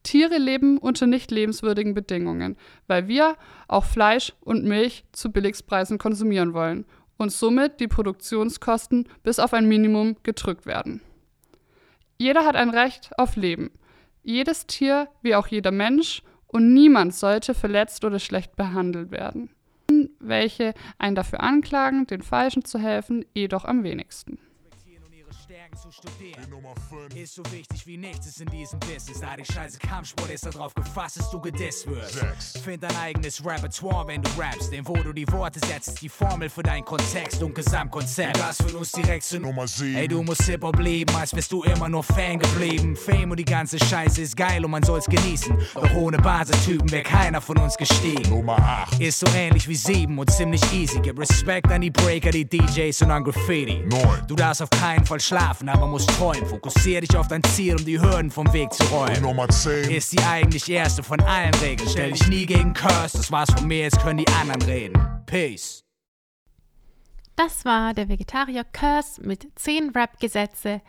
Tiere 0.02 0.38
leben 0.38 0.78
unter 0.78 1.06
nicht 1.06 1.30
lebenswürdigen 1.30 1.92
Bedingungen, 1.92 2.56
weil 2.86 3.06
wir 3.06 3.36
auch 3.68 3.84
Fleisch 3.84 4.32
und 4.40 4.64
Milch 4.64 5.04
zu 5.12 5.30
Billigspreisen 5.30 5.98
konsumieren 5.98 6.54
wollen 6.54 6.86
und 7.18 7.30
somit 7.30 7.80
die 7.80 7.88
Produktionskosten 7.88 9.06
bis 9.22 9.38
auf 9.38 9.52
ein 9.52 9.68
Minimum 9.68 10.16
gedrückt 10.22 10.64
werden. 10.64 11.02
Jeder 12.20 12.44
hat 12.44 12.54
ein 12.54 12.70
Recht 12.70 13.18
auf 13.18 13.36
Leben. 13.36 13.70
Jedes 14.22 14.66
Tier 14.66 15.08
wie 15.22 15.34
auch 15.34 15.46
jeder 15.46 15.70
Mensch 15.70 16.22
und 16.46 16.74
niemand 16.74 17.14
sollte 17.14 17.54
verletzt 17.54 18.04
oder 18.04 18.18
schlecht 18.18 18.56
behandelt 18.56 19.10
werden 19.10 19.50
welche 20.20 20.74
einen 20.98 21.16
dafür 21.16 21.40
anklagen, 21.40 22.06
den 22.06 22.22
Falschen 22.22 22.64
zu 22.64 22.78
helfen, 22.78 23.24
jedoch 23.34 23.64
am 23.64 23.82
wenigsten. 23.82 24.38
Zu 25.76 25.90
studieren. 25.90 26.40
Ist 27.14 27.34
so 27.34 27.42
wichtig 27.50 27.86
wie 27.86 27.96
nichts 27.96 28.40
in 28.40 28.46
diesem 28.46 28.78
Business. 28.80 29.20
Da 29.20 29.36
die 29.36 29.44
scheiße 29.44 29.78
Kampfsport 29.78 30.30
ist 30.30 30.46
darauf 30.46 30.74
gefasst, 30.74 31.18
dass 31.18 31.30
du 31.30 31.40
gedisst 31.40 31.86
wirst. 31.88 32.58
Find 32.58 32.82
dein 32.82 32.96
eigenes 32.96 33.44
Repertoire, 33.44 34.06
wenn 34.06 34.22
du 34.22 34.30
rappst. 34.38 34.72
Denn 34.72 34.86
wo 34.86 34.94
du 34.94 35.12
die 35.12 35.30
Worte 35.30 35.60
setzt, 35.66 36.00
die 36.00 36.08
Formel 36.08 36.48
für 36.48 36.62
deinen 36.62 36.84
Kontext 36.84 37.42
und 37.42 37.54
Gesamtkonzept. 37.54 38.38
Das 38.38 38.56
für 38.62 38.76
uns 38.76 38.92
direkt 38.92 39.24
zu 39.24 39.38
Nummer 39.40 39.66
7. 39.66 39.96
Ey, 39.96 40.08
du 40.08 40.22
musst 40.22 40.42
Hip-Hop 40.42 40.78
leben, 40.78 41.14
als 41.16 41.32
bist 41.32 41.52
du 41.52 41.62
immer 41.62 41.88
nur 41.88 42.02
Fan 42.02 42.38
geblieben. 42.38 42.96
Fame 42.96 43.30
und 43.30 43.36
die 43.38 43.44
ganze 43.44 43.78
Scheiße 43.78 44.22
ist 44.22 44.36
geil 44.36 44.64
und 44.64 44.70
man 44.70 44.82
soll's 44.82 45.06
genießen. 45.06 45.56
Doch 45.74 45.94
ohne 45.94 46.18
Basistypen 46.18 46.90
wäre 46.90 47.02
keiner 47.02 47.40
von 47.40 47.58
uns 47.58 47.76
gestiegen. 47.76 48.30
Nummer 48.30 48.58
8. 48.58 49.00
Ist 49.00 49.20
so 49.20 49.26
ähnlich 49.34 49.68
wie 49.68 49.76
7 49.76 50.18
und 50.18 50.30
ziemlich 50.30 50.62
easy. 50.72 51.00
Gib 51.00 51.18
Respekt 51.18 51.70
an 51.70 51.80
die 51.80 51.90
Breaker, 51.90 52.30
die 52.30 52.44
DJs 52.44 53.02
und 53.02 53.10
an 53.10 53.24
Graffiti. 53.24 53.82
9. 53.86 54.26
Du 54.26 54.34
darfst 54.34 54.62
auf 54.62 54.70
keinen 54.70 55.04
Fall 55.04 55.20
schlafen, 55.20 55.59
aber 55.68 55.86
musst 55.86 56.08
träumen. 56.10 56.46
Fokussier 56.46 57.00
dich 57.00 57.16
auf 57.16 57.28
dein 57.28 57.42
Ziel, 57.44 57.76
um 57.76 57.84
die 57.84 58.00
Hürden 58.00 58.30
vom 58.30 58.52
Weg 58.52 58.72
zu 58.72 58.82
räumen. 58.84 59.16
Und 59.16 59.22
Nummer 59.22 59.48
10 59.48 59.90
ist 59.90 60.12
die 60.12 60.22
eigentlich 60.22 60.70
erste 60.70 61.02
von 61.02 61.20
allen 61.20 61.54
Regeln. 61.54 61.88
Stell 61.88 62.12
dich 62.12 62.26
nie 62.28 62.46
gegen 62.46 62.72
Curse, 62.72 63.18
das 63.18 63.30
war's 63.30 63.50
von 63.50 63.66
mir, 63.66 63.80
jetzt 63.80 64.00
können 64.00 64.18
die 64.18 64.32
anderen 64.32 64.62
reden. 64.62 65.22
Peace. 65.26 65.84
Das 67.36 67.64
war 67.64 67.94
der 67.94 68.08
Vegetarier 68.08 68.64
Curse 68.64 69.22
mit 69.22 69.48
10 69.56 69.90
Rap-Gesetze. 69.90 70.82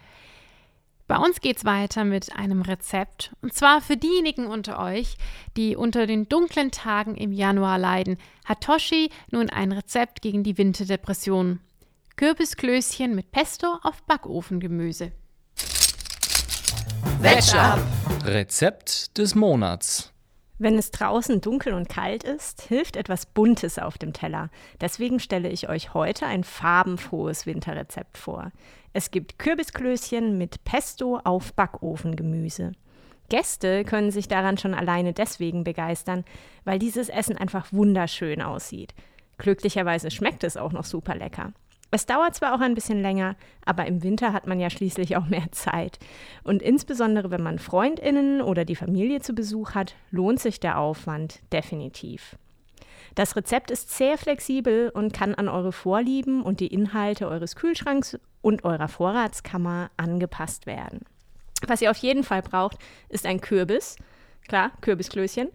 Bei 1.07 1.17
uns 1.17 1.41
geht's 1.41 1.65
weiter 1.65 2.05
mit 2.05 2.35
einem 2.37 2.61
Rezept. 2.61 3.35
Und 3.41 3.53
zwar 3.53 3.81
für 3.81 3.97
diejenigen 3.97 4.47
unter 4.47 4.79
euch, 4.79 5.17
die 5.57 5.75
unter 5.75 6.07
den 6.07 6.29
dunklen 6.29 6.71
Tagen 6.71 7.15
im 7.15 7.33
Januar 7.33 7.77
leiden, 7.77 8.17
hat 8.45 8.61
Toshi 8.61 9.09
nun 9.29 9.49
ein 9.49 9.73
Rezept 9.73 10.21
gegen 10.21 10.43
die 10.43 10.57
Winterdepression. 10.57 11.59
Kürbisklößchen 12.21 13.15
mit 13.15 13.31
Pesto 13.31 13.79
auf 13.81 14.03
Backofengemüse. 14.03 15.11
Wetchup. 17.19 17.79
Rezept 18.23 19.17
des 19.17 19.33
Monats. 19.33 20.13
Wenn 20.59 20.77
es 20.77 20.91
draußen 20.91 21.41
dunkel 21.41 21.73
und 21.73 21.89
kalt 21.89 22.23
ist, 22.23 22.61
hilft 22.61 22.95
etwas 22.95 23.25
Buntes 23.25 23.79
auf 23.79 23.97
dem 23.97 24.13
Teller. 24.13 24.51
Deswegen 24.79 25.19
stelle 25.19 25.49
ich 25.49 25.67
euch 25.67 25.95
heute 25.95 26.27
ein 26.27 26.43
farbenfrohes 26.43 27.47
Winterrezept 27.47 28.19
vor. 28.19 28.51
Es 28.93 29.09
gibt 29.09 29.39
Kürbisklößchen 29.39 30.37
mit 30.37 30.63
Pesto 30.63 31.19
auf 31.23 31.53
Backofengemüse. 31.53 32.73
Gäste 33.29 33.83
können 33.83 34.11
sich 34.11 34.27
daran 34.27 34.59
schon 34.59 34.75
alleine 34.75 35.13
deswegen 35.13 35.63
begeistern, 35.63 36.23
weil 36.65 36.77
dieses 36.77 37.09
Essen 37.09 37.35
einfach 37.35 37.73
wunderschön 37.73 38.43
aussieht. 38.43 38.93
Glücklicherweise 39.39 40.11
schmeckt 40.11 40.43
es 40.43 40.55
auch 40.55 40.71
noch 40.71 40.85
super 40.85 41.15
lecker. 41.15 41.53
Es 41.93 42.05
dauert 42.05 42.35
zwar 42.35 42.55
auch 42.55 42.61
ein 42.61 42.73
bisschen 42.73 43.01
länger, 43.01 43.35
aber 43.65 43.85
im 43.85 44.01
Winter 44.01 44.31
hat 44.31 44.47
man 44.47 44.61
ja 44.61 44.69
schließlich 44.69 45.17
auch 45.17 45.25
mehr 45.25 45.51
Zeit. 45.51 45.99
Und 46.43 46.61
insbesondere 46.61 47.31
wenn 47.31 47.43
man 47.43 47.59
Freundinnen 47.59 48.41
oder 48.41 48.63
die 48.63 48.77
Familie 48.77 49.19
zu 49.19 49.33
Besuch 49.33 49.75
hat, 49.75 49.95
lohnt 50.09 50.39
sich 50.39 50.61
der 50.61 50.79
Aufwand 50.79 51.41
definitiv. 51.51 52.37
Das 53.15 53.35
Rezept 53.35 53.71
ist 53.71 53.91
sehr 53.91 54.17
flexibel 54.17 54.89
und 54.89 55.11
kann 55.11 55.35
an 55.35 55.49
eure 55.49 55.73
Vorlieben 55.73 56.41
und 56.41 56.61
die 56.61 56.67
Inhalte 56.67 57.27
eures 57.27 57.57
Kühlschranks 57.57 58.17
und 58.41 58.63
eurer 58.63 58.87
Vorratskammer 58.87 59.91
angepasst 59.97 60.65
werden. 60.65 61.01
Was 61.67 61.81
ihr 61.81 61.91
auf 61.91 61.97
jeden 61.97 62.23
Fall 62.23 62.41
braucht, 62.41 62.77
ist 63.09 63.25
ein 63.25 63.41
Kürbis, 63.41 63.97
klar, 64.47 64.71
Kürbisklößchen, 64.79 65.49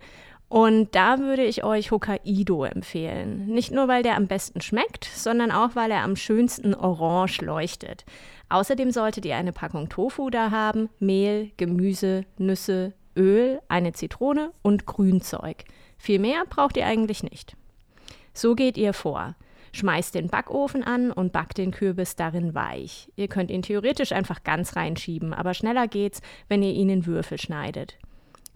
und 0.48 0.94
da 0.94 1.18
würde 1.18 1.44
ich 1.44 1.64
euch 1.64 1.90
Hokkaido 1.90 2.64
empfehlen. 2.64 3.46
Nicht 3.46 3.72
nur, 3.72 3.88
weil 3.88 4.02
der 4.02 4.16
am 4.16 4.28
besten 4.28 4.60
schmeckt, 4.60 5.04
sondern 5.04 5.50
auch, 5.50 5.74
weil 5.74 5.90
er 5.90 6.02
am 6.02 6.14
schönsten 6.14 6.74
orange 6.74 7.40
leuchtet. 7.42 8.04
Außerdem 8.48 8.92
solltet 8.92 9.24
ihr 9.24 9.36
eine 9.36 9.52
Packung 9.52 9.88
Tofu 9.88 10.30
da 10.30 10.52
haben, 10.52 10.88
Mehl, 11.00 11.50
Gemüse, 11.56 12.24
Nüsse, 12.38 12.92
Öl, 13.16 13.60
eine 13.68 13.92
Zitrone 13.92 14.52
und 14.62 14.86
Grünzeug. 14.86 15.64
Viel 15.98 16.20
mehr 16.20 16.44
braucht 16.48 16.76
ihr 16.76 16.86
eigentlich 16.86 17.24
nicht. 17.24 17.56
So 18.32 18.54
geht 18.54 18.76
ihr 18.76 18.92
vor. 18.92 19.34
Schmeißt 19.72 20.14
den 20.14 20.28
Backofen 20.28 20.84
an 20.84 21.10
und 21.10 21.32
backt 21.32 21.58
den 21.58 21.72
Kürbis 21.72 22.14
darin 22.14 22.54
weich. 22.54 23.10
Ihr 23.16 23.28
könnt 23.28 23.50
ihn 23.50 23.62
theoretisch 23.62 24.12
einfach 24.12 24.44
ganz 24.44 24.76
reinschieben, 24.76 25.34
aber 25.34 25.54
schneller 25.54 25.88
geht's, 25.88 26.22
wenn 26.48 26.62
ihr 26.62 26.72
ihn 26.72 26.88
in 26.88 27.06
Würfel 27.06 27.38
schneidet. 27.38 27.98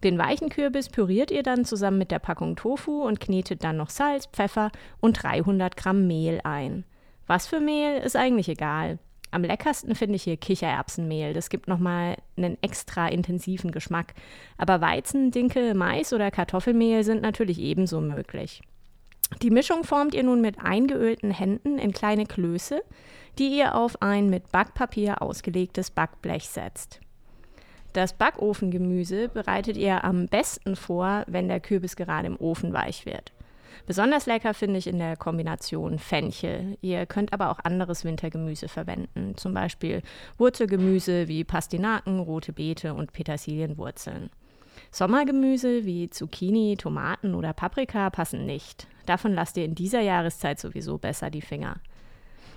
Den 0.02 0.18
weichen 0.18 0.48
Kürbis 0.48 0.88
püriert 0.88 1.30
ihr 1.30 1.42
dann 1.42 1.64
zusammen 1.64 1.98
mit 1.98 2.10
der 2.10 2.18
Packung 2.18 2.56
Tofu 2.56 3.02
und 3.02 3.20
knetet 3.20 3.64
dann 3.64 3.76
noch 3.76 3.90
Salz, 3.90 4.26
Pfeffer 4.26 4.70
und 5.00 5.22
300 5.22 5.76
Gramm 5.76 6.06
Mehl 6.06 6.40
ein. 6.44 6.84
Was 7.26 7.46
für 7.46 7.60
Mehl 7.60 7.98
ist 7.98 8.16
eigentlich 8.16 8.48
egal. 8.48 8.98
Am 9.30 9.44
leckersten 9.44 9.94
finde 9.94 10.16
ich 10.16 10.24
hier 10.24 10.36
Kichererbsenmehl. 10.36 11.34
Das 11.34 11.50
gibt 11.50 11.68
nochmal 11.68 12.16
einen 12.36 12.58
extra 12.62 13.08
intensiven 13.08 13.70
Geschmack. 13.70 14.14
Aber 14.58 14.80
Weizen, 14.80 15.30
Dinkel, 15.30 15.74
Mais 15.74 16.12
oder 16.12 16.30
Kartoffelmehl 16.30 17.04
sind 17.04 17.22
natürlich 17.22 17.60
ebenso 17.60 18.00
möglich. 18.00 18.62
Die 19.42 19.50
Mischung 19.50 19.84
formt 19.84 20.14
ihr 20.14 20.24
nun 20.24 20.40
mit 20.40 20.58
eingeölten 20.58 21.30
Händen 21.30 21.78
in 21.78 21.92
kleine 21.92 22.26
Klöße, 22.26 22.82
die 23.38 23.56
ihr 23.56 23.76
auf 23.76 24.02
ein 24.02 24.28
mit 24.28 24.50
Backpapier 24.50 25.22
ausgelegtes 25.22 25.92
Backblech 25.92 26.48
setzt. 26.48 27.00
Das 27.92 28.12
Backofengemüse 28.12 29.28
bereitet 29.28 29.76
ihr 29.76 30.04
am 30.04 30.28
besten 30.28 30.76
vor, 30.76 31.24
wenn 31.26 31.48
der 31.48 31.60
Kürbis 31.60 31.96
gerade 31.96 32.28
im 32.28 32.40
Ofen 32.40 32.72
weich 32.72 33.04
wird. 33.04 33.32
Besonders 33.86 34.26
lecker 34.26 34.54
finde 34.54 34.78
ich 34.78 34.86
in 34.86 34.98
der 34.98 35.16
Kombination 35.16 35.98
Fenchel. 35.98 36.76
Ihr 36.80 37.06
könnt 37.06 37.32
aber 37.32 37.50
auch 37.50 37.58
anderes 37.64 38.04
Wintergemüse 38.04 38.68
verwenden, 38.68 39.36
zum 39.36 39.54
Beispiel 39.54 40.02
Wurzelgemüse 40.38 41.26
wie 41.26 41.44
Pastinaken, 41.44 42.20
rote 42.20 42.52
Beete 42.52 42.94
und 42.94 43.12
Petersilienwurzeln. 43.12 44.30
Sommergemüse 44.92 45.84
wie 45.84 46.10
Zucchini, 46.10 46.76
Tomaten 46.76 47.34
oder 47.34 47.52
Paprika 47.52 48.10
passen 48.10 48.46
nicht. 48.46 48.86
Davon 49.06 49.34
lasst 49.34 49.56
ihr 49.56 49.64
in 49.64 49.74
dieser 49.74 50.00
Jahreszeit 50.00 50.60
sowieso 50.60 50.98
besser 50.98 51.30
die 51.30 51.42
Finger. 51.42 51.76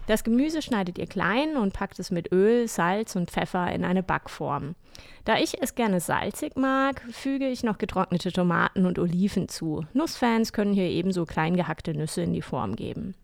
Das 0.06 0.26
Gemüse 0.26 0.62
schneidet 0.62 0.98
ihr 0.98 1.08
klein 1.08 1.56
und 1.56 1.74
packt 1.74 1.98
es 1.98 2.12
mit 2.12 2.32
Öl, 2.34 2.68
Salz 2.68 3.16
und 3.16 3.32
Pfeffer 3.32 3.72
in 3.72 3.86
eine 3.86 4.04
Backform. 4.04 4.76
Da 5.24 5.38
ich 5.38 5.62
es 5.62 5.76
gerne 5.76 6.02
salzig 6.02 6.58
mag, 6.58 7.02
füge 7.12 7.48
ich 7.48 7.64
noch 7.64 7.78
getrocknete 7.78 8.32
Tomaten 8.34 8.86
und 8.86 9.00
Oliven 9.00 9.48
zu. 9.48 9.86
Nussfans 9.94 10.52
können 10.52 10.74
hier 10.74 10.90
ebenso 10.90 11.26
klein 11.26 11.56
gehackte 11.56 11.94
Nüsse 11.94 12.22
in 12.22 12.34
die 12.34 12.42
Form 12.42 12.76
geben. 12.76 13.16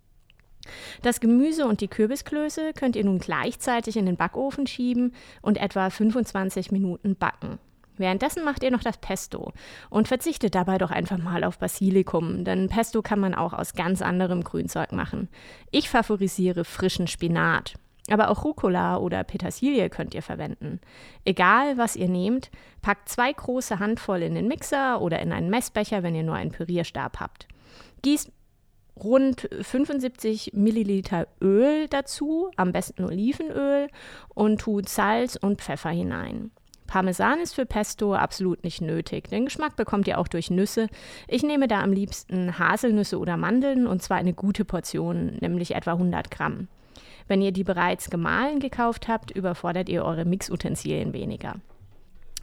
Das 1.01 1.19
Gemüse 1.19 1.65
und 1.65 1.81
die 1.81 1.87
Kürbisklöße 1.87 2.73
könnt 2.73 2.95
ihr 2.95 3.03
nun 3.03 3.19
gleichzeitig 3.19 3.97
in 3.97 4.05
den 4.05 4.17
Backofen 4.17 4.67
schieben 4.67 5.13
und 5.41 5.57
etwa 5.57 5.89
25 5.89 6.71
Minuten 6.71 7.15
backen. 7.15 7.59
Währenddessen 7.99 8.43
macht 8.45 8.63
ihr 8.63 8.71
noch 8.71 8.81
das 8.81 8.97
Pesto 8.97 9.51
und 9.89 10.07
verzichtet 10.07 10.55
dabei 10.55 10.77
doch 10.77 10.89
einfach 10.89 11.17
mal 11.17 11.43
auf 11.43 11.59
Basilikum, 11.59 12.45
denn 12.45 12.69
Pesto 12.69 13.01
kann 13.01 13.19
man 13.19 13.35
auch 13.35 13.53
aus 13.53 13.73
ganz 13.73 14.01
anderem 14.01 14.43
Grünzeug 14.43 14.93
machen. 14.93 15.27
Ich 15.69 15.89
favorisiere 15.89 16.63
frischen 16.63 17.07
Spinat. 17.07 17.75
Aber 18.09 18.29
auch 18.29 18.43
Rucola 18.43 18.97
oder 18.97 19.23
Petersilie 19.23 19.89
könnt 19.89 20.15
ihr 20.15 20.23
verwenden. 20.23 20.79
Egal, 21.25 21.77
was 21.77 21.95
ihr 21.95 22.07
nehmt, 22.07 22.49
packt 22.81 23.09
zwei 23.09 23.31
große 23.31 23.79
Handvoll 23.79 24.23
in 24.23 24.33
den 24.33 24.47
Mixer 24.47 25.01
oder 25.01 25.19
in 25.19 25.31
einen 25.31 25.49
Messbecher, 25.49 26.01
wenn 26.01 26.15
ihr 26.15 26.23
nur 26.23 26.35
einen 26.35 26.51
Pürierstab 26.51 27.19
habt. 27.19 27.47
Gießt 28.01 28.31
rund 28.95 29.47
75 29.61 30.51
Milliliter 30.53 31.27
Öl 31.41 31.87
dazu, 31.87 32.49
am 32.55 32.71
besten 32.71 33.03
Olivenöl, 33.03 33.89
und 34.33 34.61
tut 34.61 34.89
Salz 34.89 35.35
und 35.35 35.61
Pfeffer 35.61 35.89
hinein. 35.89 36.51
Parmesan 36.89 37.39
ist 37.39 37.53
für 37.53 37.67
Pesto 37.67 38.15
absolut 38.15 38.63
nicht 38.63 38.81
nötig. 38.81 39.29
Den 39.29 39.45
Geschmack 39.45 39.75
bekommt 39.75 40.07
ihr 40.07 40.17
auch 40.17 40.27
durch 40.27 40.49
Nüsse. 40.49 40.87
Ich 41.27 41.43
nehme 41.43 41.67
da 41.67 41.81
am 41.81 41.93
liebsten 41.93 42.57
Haselnüsse 42.57 43.19
oder 43.19 43.37
Mandeln 43.37 43.85
und 43.85 44.01
zwar 44.01 44.17
eine 44.17 44.33
gute 44.33 44.65
Portion, 44.65 45.37
nämlich 45.39 45.75
etwa 45.75 45.91
100 45.91 46.31
Gramm. 46.31 46.67
Wenn 47.27 47.43
ihr 47.43 47.51
die 47.51 47.63
bereits 47.63 48.09
gemahlen 48.09 48.59
gekauft 48.59 49.07
habt, 49.07 49.29
überfordert 49.29 49.87
ihr 49.87 50.03
eure 50.03 50.25
Mixutensilien 50.25 51.13
weniger. 51.13 51.57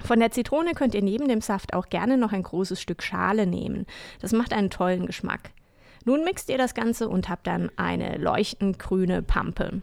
Von 0.05 0.21
der 0.21 0.31
Zitrone 0.31 0.75
könnt 0.75 0.95
ihr 0.95 1.03
neben 1.03 1.27
dem 1.27 1.41
Saft 1.41 1.75
auch 1.75 1.89
gerne 1.89 2.17
noch 2.17 2.33
ein 2.33 2.45
großes 2.45 2.81
Stück 2.81 3.03
Schale 3.03 3.49
nehmen. 3.49 3.85
Das 4.21 4.31
macht 4.31 4.53
einen 4.53 4.71
tollen 4.71 5.07
Geschmack. 5.07 5.51
Nun 6.05 6.23
mixt 6.23 6.51
ihr 6.51 6.59
das 6.59 6.75
Ganze 6.75 7.09
und 7.09 7.29
habt 7.29 7.49
dann 7.49 7.69
eine 7.75 8.17
leuchtend 8.19 8.79
grüne 8.79 9.23
Pampe. 9.23 9.83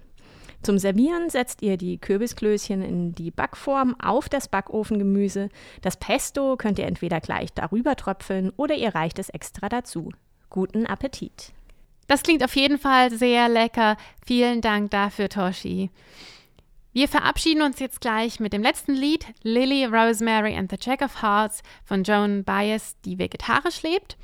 Zum 0.63 0.80
Servieren 0.80 1.30
setzt 1.30 1.62
ihr 1.62 1.76
die 1.76 1.97
Kürbisklößchen 1.97 2.82
in 2.82 3.13
die 3.13 3.32
Backform 3.32 3.99
auf 4.02 4.30
das 4.30 4.47
Backofengemüse. 4.47 5.49
Das 5.82 5.97
Pesto 5.97 6.56
könnt 6.56 6.80
ihr 6.80 6.88
entweder 6.88 7.19
gleich 7.19 7.52
darüber 7.54 7.97
tröpfeln 7.97 8.52
oder 8.56 8.73
ihr 8.76 8.95
reicht 8.95 9.19
es 9.19 9.30
extra 9.30 9.67
dazu. 9.67 10.12
Guten 10.49 10.86
Appetit! 10.86 11.52
Das 12.08 12.23
klingt 12.23 12.43
auf 12.43 12.56
jeden 12.56 12.78
Fall 12.78 13.12
sehr 13.12 13.49
lecker. 13.49 13.97
Vielen 14.26 14.62
Dank 14.62 14.91
dafür, 14.91 15.28
Toshi. 15.28 15.89
Wir 16.93 17.10
verabschieden 17.10 17.63
uns 17.63 17.80
jetzt 17.80 18.02
gleich 18.02 18.39
mit 18.39 18.54
dem 18.54 18.62
letzten 18.62 18.93
Lied, 18.93 19.26
Lily, 19.41 19.84
Rosemary 19.86 20.56
and 20.56 20.69
the 20.71 20.78
Jack 20.80 21.02
of 21.02 21.21
Hearts 21.21 21.62
von 21.84 22.04
Joan 22.04 22.43
Baez, 22.43 22.95
die 23.04 23.17
vegetarisch 23.17 23.82
lebt. 23.82 24.15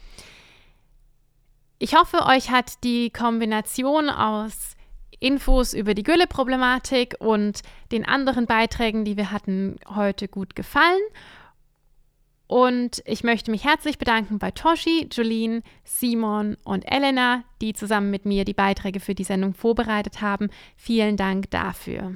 Ich 1.80 1.95
hoffe, 1.95 2.25
euch 2.25 2.49
hat 2.49 2.84
die 2.84 3.10
Kombination 3.10 4.10
aus 4.10 4.75
Infos 5.19 5.73
über 5.73 5.93
die 5.93 6.03
Gülle-Problematik 6.03 7.15
und 7.19 7.62
den 7.91 8.05
anderen 8.05 8.45
Beiträgen, 8.45 9.05
die 9.05 9.17
wir 9.17 9.32
hatten, 9.32 9.77
heute 9.88 10.27
gut 10.27 10.55
gefallen. 10.55 11.01
Und 12.47 13.03
ich 13.05 13.23
möchte 13.23 13.51
mich 13.51 13.63
herzlich 13.63 13.99
bedanken 13.99 14.39
bei 14.39 14.49
Toshi, 14.49 15.08
Jolene, 15.12 15.62
Simon 15.84 16.58
und 16.63 16.84
Elena, 16.91 17.43
die 17.62 17.73
zusammen 17.73 18.10
mit 18.10 18.25
mir 18.25 18.43
die 18.43 18.55
Beiträge 18.55 18.99
für 18.99 19.13
die 19.13 19.23
Sendung 19.23 19.53
vorbereitet 19.53 20.21
haben. 20.21 20.49
Vielen 20.75 21.15
Dank 21.15 21.51
dafür. 21.51 22.15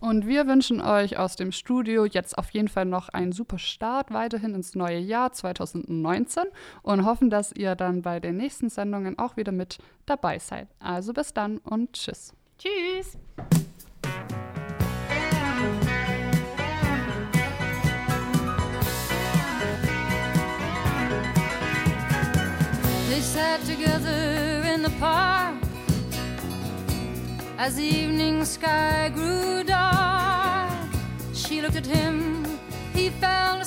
Und 0.00 0.26
wir 0.26 0.46
wünschen 0.46 0.80
euch 0.80 1.18
aus 1.18 1.34
dem 1.36 1.50
Studio 1.50 2.04
jetzt 2.04 2.38
auf 2.38 2.50
jeden 2.50 2.68
Fall 2.68 2.84
noch 2.84 3.08
einen 3.08 3.32
super 3.32 3.58
Start 3.58 4.12
weiterhin 4.12 4.54
ins 4.54 4.74
neue 4.74 4.98
Jahr 4.98 5.32
2019 5.32 6.44
und 6.82 7.04
hoffen, 7.04 7.30
dass 7.30 7.52
ihr 7.52 7.74
dann 7.74 8.02
bei 8.02 8.20
den 8.20 8.36
nächsten 8.36 8.68
Sendungen 8.68 9.18
auch 9.18 9.36
wieder 9.36 9.52
mit 9.52 9.78
dabei 10.06 10.38
seid. 10.38 10.68
Also 10.78 11.12
bis 11.12 11.34
dann 11.34 11.58
und 11.58 11.94
tschüss. 11.94 12.32
Tschüss. 12.58 13.18
They 23.08 23.20
sat 23.20 23.60
together 23.66 24.62
in 24.74 24.84
the 24.84 24.90
park 25.00 25.67
as 27.58 27.74
the 27.74 27.82
evening 27.82 28.44
sky 28.44 29.10
grew 29.12 29.64
dark. 29.64 30.88
She 31.34 31.60
looked 31.60 31.76
at 31.76 31.84
him, 31.86 32.46
he 32.94 33.10
felt 33.10 33.66